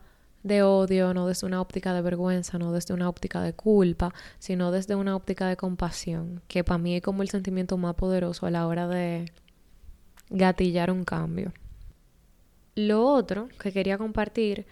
de 0.49 0.63
odio, 0.63 1.15
no 1.15 1.27
desde 1.27 1.47
una 1.47 1.61
óptica 1.61 1.95
de 1.95 2.03
vergüenza, 2.03 2.59
no 2.59 2.73
desde 2.73 2.95
una 2.95 3.09
óptica 3.09 3.43
de 3.43 3.53
culpa, 3.53 4.13
sino 4.39 4.73
desde 4.73 4.97
una 4.97 5.15
óptica 5.15 5.47
de 5.47 5.57
compasión, 5.57 6.43
que 6.49 6.65
para 6.65 6.79
mí 6.79 6.97
es 6.97 7.03
como 7.03 7.23
el 7.23 7.29
sentimiento 7.29 7.77
más 7.77 7.95
poderoso 7.95 8.47
a 8.47 8.51
la 8.51 8.67
hora 8.67 8.89
de 8.89 9.31
gatillar 10.31 10.91
un 10.91 11.05
cambio. 11.05 11.53
Lo 12.75 13.05
otro 13.05 13.49
que 13.61 13.73
quería 13.73 13.99
compartir 13.99 14.67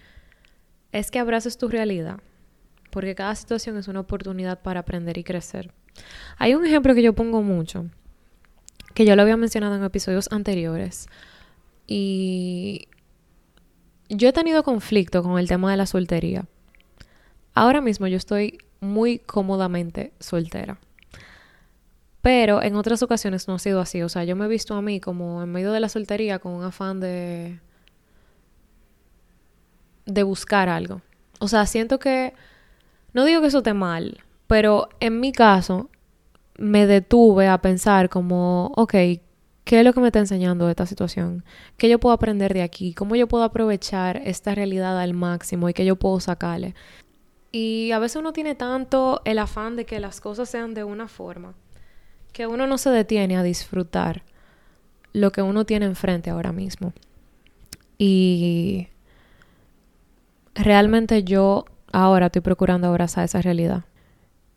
es 0.92 1.10
que 1.10 1.18
abraces 1.18 1.58
tu 1.58 1.68
realidad, 1.68 2.20
porque 2.90 3.14
cada 3.14 3.34
situación 3.34 3.76
es 3.76 3.88
una 3.88 4.00
oportunidad 4.00 4.62
para 4.62 4.80
aprender 4.80 5.18
y 5.18 5.24
crecer. 5.24 5.72
Hay 6.38 6.54
un 6.54 6.64
ejemplo 6.64 6.94
que 6.94 7.02
yo 7.02 7.14
pongo 7.14 7.42
mucho, 7.42 7.86
que 8.94 9.04
yo 9.04 9.14
lo 9.16 9.22
había 9.22 9.36
mencionado 9.36 9.76
en 9.76 9.84
episodios 9.84 10.28
anteriores, 10.30 11.08
y 11.86 12.88
yo 14.08 14.28
he 14.28 14.32
tenido 14.32 14.62
conflicto 14.62 15.22
con 15.22 15.38
el 15.38 15.48
tema 15.48 15.70
de 15.70 15.76
la 15.76 15.86
soltería. 15.86 16.44
Ahora 17.54 17.80
mismo 17.80 18.06
yo 18.06 18.16
estoy 18.16 18.58
muy 18.80 19.18
cómodamente 19.18 20.12
soltera. 20.20 20.78
Pero 22.22 22.62
en 22.62 22.74
otras 22.74 23.02
ocasiones 23.02 23.46
no 23.46 23.54
ha 23.54 23.58
sido 23.58 23.80
así. 23.80 24.02
O 24.02 24.08
sea, 24.08 24.24
yo 24.24 24.36
me 24.36 24.46
he 24.46 24.48
visto 24.48 24.74
a 24.74 24.82
mí 24.82 25.00
como 25.00 25.42
en 25.42 25.50
medio 25.52 25.72
de 25.72 25.80
la 25.80 25.88
soltería 25.88 26.38
con 26.38 26.52
un 26.52 26.64
afán 26.64 27.00
de. 27.00 27.60
de 30.06 30.22
buscar 30.22 30.68
algo. 30.68 31.02
O 31.38 31.48
sea, 31.48 31.66
siento 31.66 31.98
que. 31.98 32.34
No 33.12 33.24
digo 33.24 33.40
que 33.40 33.46
eso 33.46 33.58
esté 33.58 33.74
mal, 33.74 34.24
pero 34.46 34.88
en 35.00 35.20
mi 35.20 35.32
caso 35.32 35.88
me 36.58 36.86
detuve 36.86 37.48
a 37.48 37.58
pensar 37.58 38.08
como, 38.08 38.72
ok, 38.76 38.94
¿Qué 39.66 39.80
es 39.80 39.84
lo 39.84 39.92
que 39.92 39.98
me 39.98 40.06
está 40.06 40.20
enseñando 40.20 40.70
esta 40.70 40.86
situación? 40.86 41.44
¿Qué 41.76 41.88
yo 41.88 41.98
puedo 41.98 42.14
aprender 42.14 42.54
de 42.54 42.62
aquí? 42.62 42.94
¿Cómo 42.94 43.16
yo 43.16 43.26
puedo 43.26 43.42
aprovechar 43.42 44.22
esta 44.24 44.54
realidad 44.54 44.96
al 45.00 45.12
máximo 45.12 45.68
y 45.68 45.74
qué 45.74 45.84
yo 45.84 45.96
puedo 45.96 46.20
sacarle? 46.20 46.76
Y 47.50 47.90
a 47.90 47.98
veces 47.98 48.14
uno 48.14 48.32
tiene 48.32 48.54
tanto 48.54 49.22
el 49.24 49.40
afán 49.40 49.74
de 49.74 49.84
que 49.84 49.98
las 49.98 50.20
cosas 50.20 50.48
sean 50.48 50.72
de 50.72 50.84
una 50.84 51.08
forma 51.08 51.54
que 52.32 52.46
uno 52.46 52.68
no 52.68 52.78
se 52.78 52.90
detiene 52.90 53.36
a 53.36 53.42
disfrutar 53.42 54.22
lo 55.12 55.32
que 55.32 55.42
uno 55.42 55.66
tiene 55.66 55.86
enfrente 55.86 56.30
ahora 56.30 56.52
mismo. 56.52 56.92
Y 57.98 58.86
realmente 60.54 61.24
yo 61.24 61.64
ahora 61.90 62.26
estoy 62.26 62.42
procurando 62.42 62.86
abrazar 62.86 63.24
esa 63.24 63.42
realidad. 63.42 63.82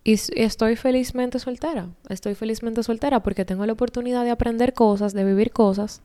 Y 0.03 0.13
estoy 0.13 0.75
felizmente 0.75 1.39
soltera. 1.39 1.89
Estoy 2.07 2.35
felizmente 2.35 2.83
soltera 2.83 3.21
porque 3.21 3.45
tengo 3.45 3.65
la 3.65 3.73
oportunidad 3.73 4.23
de 4.23 4.31
aprender 4.31 4.73
cosas, 4.73 5.13
de 5.13 5.25
vivir 5.25 5.51
cosas 5.51 6.01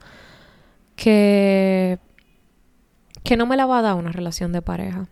que, 0.96 1.98
que 3.22 3.36
no 3.36 3.46
me 3.46 3.56
la 3.56 3.66
va 3.66 3.78
a 3.78 3.82
dar 3.82 3.94
una 3.94 4.12
relación 4.12 4.52
de 4.52 4.62
pareja. 4.62 5.08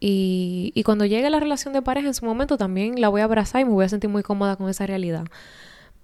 Y, 0.00 0.72
y 0.74 0.82
cuando 0.82 1.06
llegue 1.06 1.30
la 1.30 1.40
relación 1.40 1.72
de 1.72 1.80
pareja 1.80 2.08
en 2.08 2.14
su 2.14 2.24
momento 2.24 2.56
también 2.58 3.00
la 3.00 3.08
voy 3.08 3.20
a 3.20 3.24
abrazar 3.24 3.60
y 3.60 3.64
me 3.64 3.70
voy 3.70 3.84
a 3.84 3.88
sentir 3.88 4.10
muy 4.10 4.22
cómoda 4.22 4.56
con 4.56 4.68
esa 4.68 4.86
realidad. 4.86 5.24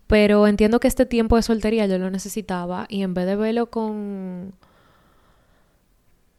Pero 0.07 0.47
entiendo 0.47 0.81
que 0.81 0.89
este 0.89 1.05
tiempo 1.05 1.37
de 1.37 1.43
soltería 1.43 1.87
yo 1.87 1.99
lo 1.99 2.11
necesitaba 2.11 2.87
y 2.89 3.03
en 3.03 3.13
vez 3.13 3.27
de 3.27 3.37
verlo 3.37 3.71
con 3.71 4.55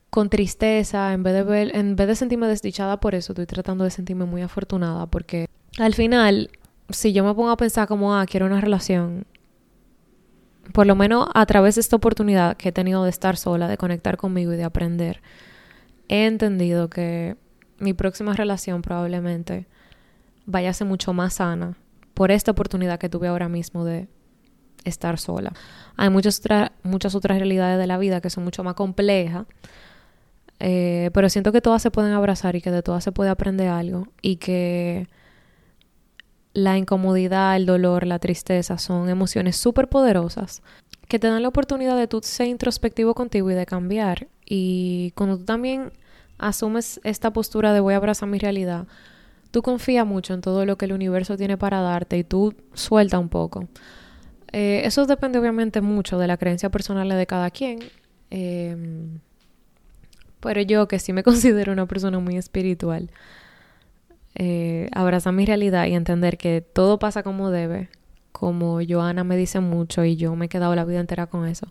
con 0.09 0.29
tristeza, 0.29 1.13
en 1.13 1.23
vez 1.23 1.45
de 1.45 1.61
en 1.73 1.95
vez 1.95 2.07
de 2.07 2.15
sentirme 2.15 2.47
desdichada 2.47 2.99
por 2.99 3.15
eso, 3.15 3.33
estoy 3.33 3.45
tratando 3.45 3.83
de 3.83 3.91
sentirme 3.91 4.25
muy 4.25 4.41
afortunada 4.41 5.05
porque 5.05 5.47
al 5.77 5.93
final, 5.93 6.49
si 6.89 7.13
yo 7.13 7.23
me 7.23 7.33
pongo 7.33 7.51
a 7.51 7.57
pensar 7.57 7.87
como, 7.87 8.15
ah, 8.15 8.25
quiero 8.25 8.45
una 8.47 8.59
relación, 8.59 9.25
por 10.73 10.87
lo 10.87 10.95
menos 10.95 11.27
a 11.33 11.45
través 11.45 11.75
de 11.75 11.81
esta 11.81 11.95
oportunidad 11.95 12.57
que 12.57 12.69
he 12.69 12.71
tenido 12.71 13.03
de 13.03 13.09
estar 13.09 13.37
sola, 13.37 13.67
de 13.67 13.77
conectar 13.77 14.17
conmigo 14.17 14.53
y 14.53 14.57
de 14.57 14.63
aprender, 14.63 15.21
he 16.07 16.25
entendido 16.25 16.89
que 16.89 17.37
mi 17.77 17.93
próxima 17.93 18.33
relación 18.33 18.81
probablemente 18.81 19.67
vaya 20.45 20.71
a 20.71 20.73
ser 20.73 20.87
mucho 20.87 21.13
más 21.13 21.35
sana 21.35 21.77
por 22.13 22.31
esta 22.31 22.51
oportunidad 22.51 22.99
que 22.99 23.09
tuve 23.09 23.27
ahora 23.27 23.47
mismo 23.47 23.85
de 23.85 24.07
estar 24.83 25.19
sola. 25.19 25.53
Hay 25.95 26.09
muchas, 26.09 26.41
muchas 26.83 27.15
otras 27.15 27.37
realidades 27.37 27.77
de 27.77 27.87
la 27.87 27.97
vida 27.97 28.21
que 28.21 28.29
son 28.29 28.43
mucho 28.43 28.63
más 28.63 28.73
complejas 28.73 29.45
eh, 30.59 31.09
pero 31.13 31.29
siento 31.29 31.51
que 31.51 31.61
todas 31.61 31.81
se 31.81 31.91
pueden 31.91 32.11
abrazar 32.13 32.55
y 32.55 32.61
que 32.61 32.71
de 32.71 32.83
todas 32.83 33.03
se 33.03 33.11
puede 33.11 33.29
aprender 33.29 33.69
algo 33.69 34.07
y 34.21 34.37
que 34.37 35.07
la 36.53 36.77
incomodidad, 36.77 37.55
el 37.55 37.65
dolor, 37.65 38.05
la 38.05 38.19
tristeza 38.19 38.77
son 38.77 39.09
emociones 39.09 39.55
súper 39.55 39.87
poderosas 39.87 40.61
que 41.07 41.19
te 41.19 41.27
dan 41.27 41.41
la 41.41 41.47
oportunidad 41.47 41.97
de 41.97 42.07
tú 42.07 42.21
ser 42.23 42.47
introspectivo 42.47 43.15
contigo 43.15 43.49
y 43.49 43.55
de 43.55 43.65
cambiar. 43.65 44.27
Y 44.45 45.11
cuando 45.15 45.37
tú 45.37 45.45
también 45.45 45.91
asumes 46.37 47.01
esta 47.03 47.33
postura 47.33 47.73
de 47.73 47.79
voy 47.79 47.95
a 47.95 47.97
abrazar 47.97 48.29
mi 48.29 48.37
realidad, 48.37 48.85
tú 49.51 49.63
confías 49.63 50.05
mucho 50.05 50.35
en 50.35 50.41
todo 50.41 50.65
lo 50.65 50.77
que 50.77 50.85
el 50.85 50.93
universo 50.93 51.35
tiene 51.35 51.57
para 51.57 51.81
darte 51.81 52.17
y 52.17 52.23
tú 52.23 52.53
suelta 52.73 53.17
un 53.17 53.29
poco. 53.29 53.67
Eh, 54.51 54.81
eso 54.85 55.05
depende 55.07 55.39
obviamente 55.39 55.81
mucho 55.81 56.19
de 56.19 56.27
la 56.27 56.37
creencia 56.37 56.69
personal 56.69 57.09
de 57.09 57.25
cada 57.25 57.49
quien. 57.49 57.79
Eh, 58.29 58.77
pero 60.39 60.61
yo, 60.61 60.87
que 60.87 60.99
sí 60.99 61.13
me 61.13 61.23
considero 61.29 61.71
una 61.71 61.85
persona 61.85 62.19
muy 62.19 62.37
espiritual, 62.37 63.09
eh, 64.35 64.89
abrazar 64.93 65.33
mi 65.33 65.45
realidad 65.45 65.85
y 65.87 65.95
entender 65.95 66.37
que 66.37 66.61
todo 66.61 66.99
pasa 66.99 67.23
como 67.23 67.51
debe, 67.51 67.89
como 68.31 68.79
Joana 68.87 69.23
me 69.23 69.35
dice 69.37 69.59
mucho 69.59 70.05
y 70.05 70.15
yo 70.15 70.35
me 70.35 70.45
he 70.45 70.49
quedado 70.49 70.75
la 70.75 70.85
vida 70.85 70.99
entera 70.99 71.27
con 71.27 71.47
eso, 71.47 71.67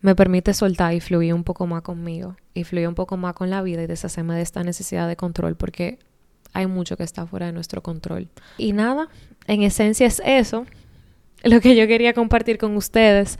me 0.00 0.14
permite 0.16 0.54
soltar 0.54 0.94
y 0.94 1.00
fluir 1.00 1.32
un 1.34 1.44
poco 1.44 1.66
más 1.66 1.82
conmigo 1.82 2.36
y 2.54 2.64
fluir 2.64 2.88
un 2.88 2.94
poco 2.94 3.16
más 3.16 3.34
con 3.34 3.50
la 3.50 3.62
vida 3.62 3.82
y 3.82 3.86
deshacerme 3.86 4.34
de 4.34 4.42
esta 4.42 4.64
necesidad 4.64 5.06
de 5.06 5.16
control 5.16 5.54
porque 5.54 5.98
hay 6.52 6.66
mucho 6.66 6.96
que 6.96 7.04
está 7.04 7.26
fuera 7.26 7.46
de 7.46 7.52
nuestro 7.52 7.82
control. 7.82 8.28
Y 8.58 8.72
nada, 8.72 9.08
en 9.46 9.62
esencia 9.62 10.06
es 10.06 10.20
eso 10.24 10.66
lo 11.44 11.60
que 11.60 11.76
yo 11.76 11.86
quería 11.86 12.12
compartir 12.12 12.58
con 12.58 12.76
ustedes 12.76 13.38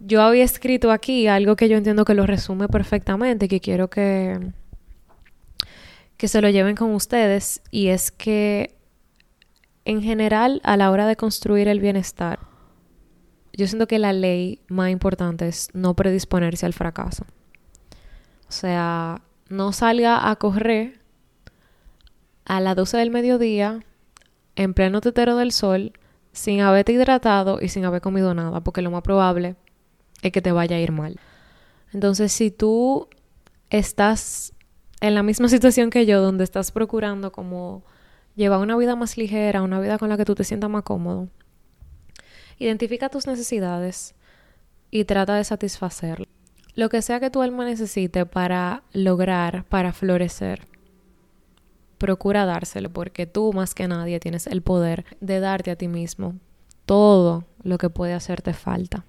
yo 0.00 0.22
había 0.22 0.44
escrito 0.44 0.90
aquí 0.90 1.26
algo 1.26 1.56
que 1.56 1.68
yo 1.68 1.76
entiendo 1.76 2.04
que 2.04 2.14
lo 2.14 2.26
resume 2.26 2.68
perfectamente, 2.68 3.48
que 3.48 3.60
quiero 3.60 3.90
que, 3.90 4.52
que 6.16 6.26
se 6.26 6.40
lo 6.40 6.48
lleven 6.48 6.74
con 6.74 6.94
ustedes, 6.94 7.62
y 7.70 7.88
es 7.88 8.10
que 8.10 8.76
en 9.84 10.02
general 10.02 10.60
a 10.64 10.76
la 10.76 10.90
hora 10.90 11.06
de 11.06 11.16
construir 11.16 11.68
el 11.68 11.80
bienestar, 11.80 12.40
yo 13.52 13.66
siento 13.66 13.86
que 13.86 13.98
la 13.98 14.14
ley 14.14 14.62
más 14.68 14.90
importante 14.90 15.46
es 15.46 15.68
no 15.74 15.94
predisponerse 15.94 16.64
al 16.64 16.72
fracaso. 16.72 17.24
O 18.48 18.52
sea, 18.52 19.20
no 19.48 19.72
salga 19.72 20.30
a 20.30 20.36
correr 20.36 21.00
a 22.46 22.60
las 22.60 22.74
12 22.74 22.96
del 22.96 23.10
mediodía 23.10 23.84
en 24.56 24.72
pleno 24.72 25.00
tetero 25.02 25.36
del 25.36 25.52
sol 25.52 25.92
sin 26.32 26.60
haberte 26.60 26.92
hidratado 26.92 27.58
y 27.60 27.68
sin 27.68 27.84
haber 27.84 28.00
comido 28.00 28.32
nada, 28.34 28.60
porque 28.60 28.82
lo 28.82 28.90
más 28.90 29.02
probable 29.02 29.56
es 30.22 30.32
que 30.32 30.42
te 30.42 30.52
vaya 30.52 30.76
a 30.76 30.80
ir 30.80 30.92
mal. 30.92 31.18
Entonces, 31.92 32.32
si 32.32 32.50
tú 32.50 33.08
estás 33.70 34.52
en 35.00 35.14
la 35.14 35.22
misma 35.22 35.48
situación 35.50 35.90
que 35.90 36.06
yo, 36.06 36.20
donde 36.20 36.44
estás 36.44 36.72
procurando 36.72 37.32
como 37.32 37.82
llevar 38.36 38.60
una 38.60 38.76
vida 38.76 38.96
más 38.96 39.16
ligera, 39.16 39.62
una 39.62 39.80
vida 39.80 39.98
con 39.98 40.08
la 40.08 40.16
que 40.16 40.24
tú 40.24 40.34
te 40.34 40.44
sientas 40.44 40.70
más 40.70 40.82
cómodo. 40.82 41.28
Identifica 42.58 43.08
tus 43.08 43.26
necesidades 43.26 44.14
y 44.90 45.04
trata 45.04 45.34
de 45.34 45.44
satisfacerlas. 45.44 46.28
Lo 46.74 46.88
que 46.88 47.02
sea 47.02 47.20
que 47.20 47.30
tu 47.30 47.42
alma 47.42 47.64
necesite 47.64 48.26
para 48.26 48.84
lograr, 48.92 49.64
para 49.64 49.92
florecer, 49.92 50.66
procura 51.98 52.46
dárselo 52.46 52.90
porque 52.90 53.26
tú 53.26 53.52
más 53.52 53.74
que 53.74 53.88
nadie 53.88 54.20
tienes 54.20 54.46
el 54.46 54.62
poder 54.62 55.04
de 55.20 55.40
darte 55.40 55.70
a 55.70 55.76
ti 55.76 55.88
mismo 55.88 56.36
todo 56.86 57.44
lo 57.62 57.78
que 57.78 57.90
puede 57.90 58.14
hacerte 58.14 58.52
falta. 58.52 59.04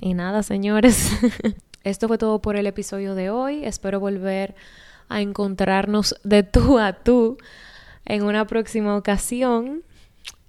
Y 0.00 0.14
nada, 0.14 0.42
señores. 0.42 1.10
Esto 1.84 2.08
fue 2.08 2.18
todo 2.18 2.40
por 2.40 2.56
el 2.56 2.66
episodio 2.66 3.14
de 3.14 3.30
hoy. 3.30 3.64
Espero 3.64 4.00
volver 4.00 4.54
a 5.08 5.20
encontrarnos 5.20 6.14
de 6.24 6.42
tú 6.42 6.78
a 6.78 6.92
tú 6.92 7.38
en 8.04 8.22
una 8.22 8.46
próxima 8.46 8.96
ocasión. 8.96 9.82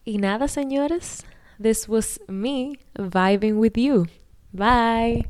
Y 0.05 0.17
nada, 0.17 0.47
señores. 0.47 1.25
This 1.61 1.87
was 1.87 2.19
me 2.27 2.79
vibing 2.97 3.57
with 3.57 3.73
you. 3.75 4.07
Bye. 4.51 5.29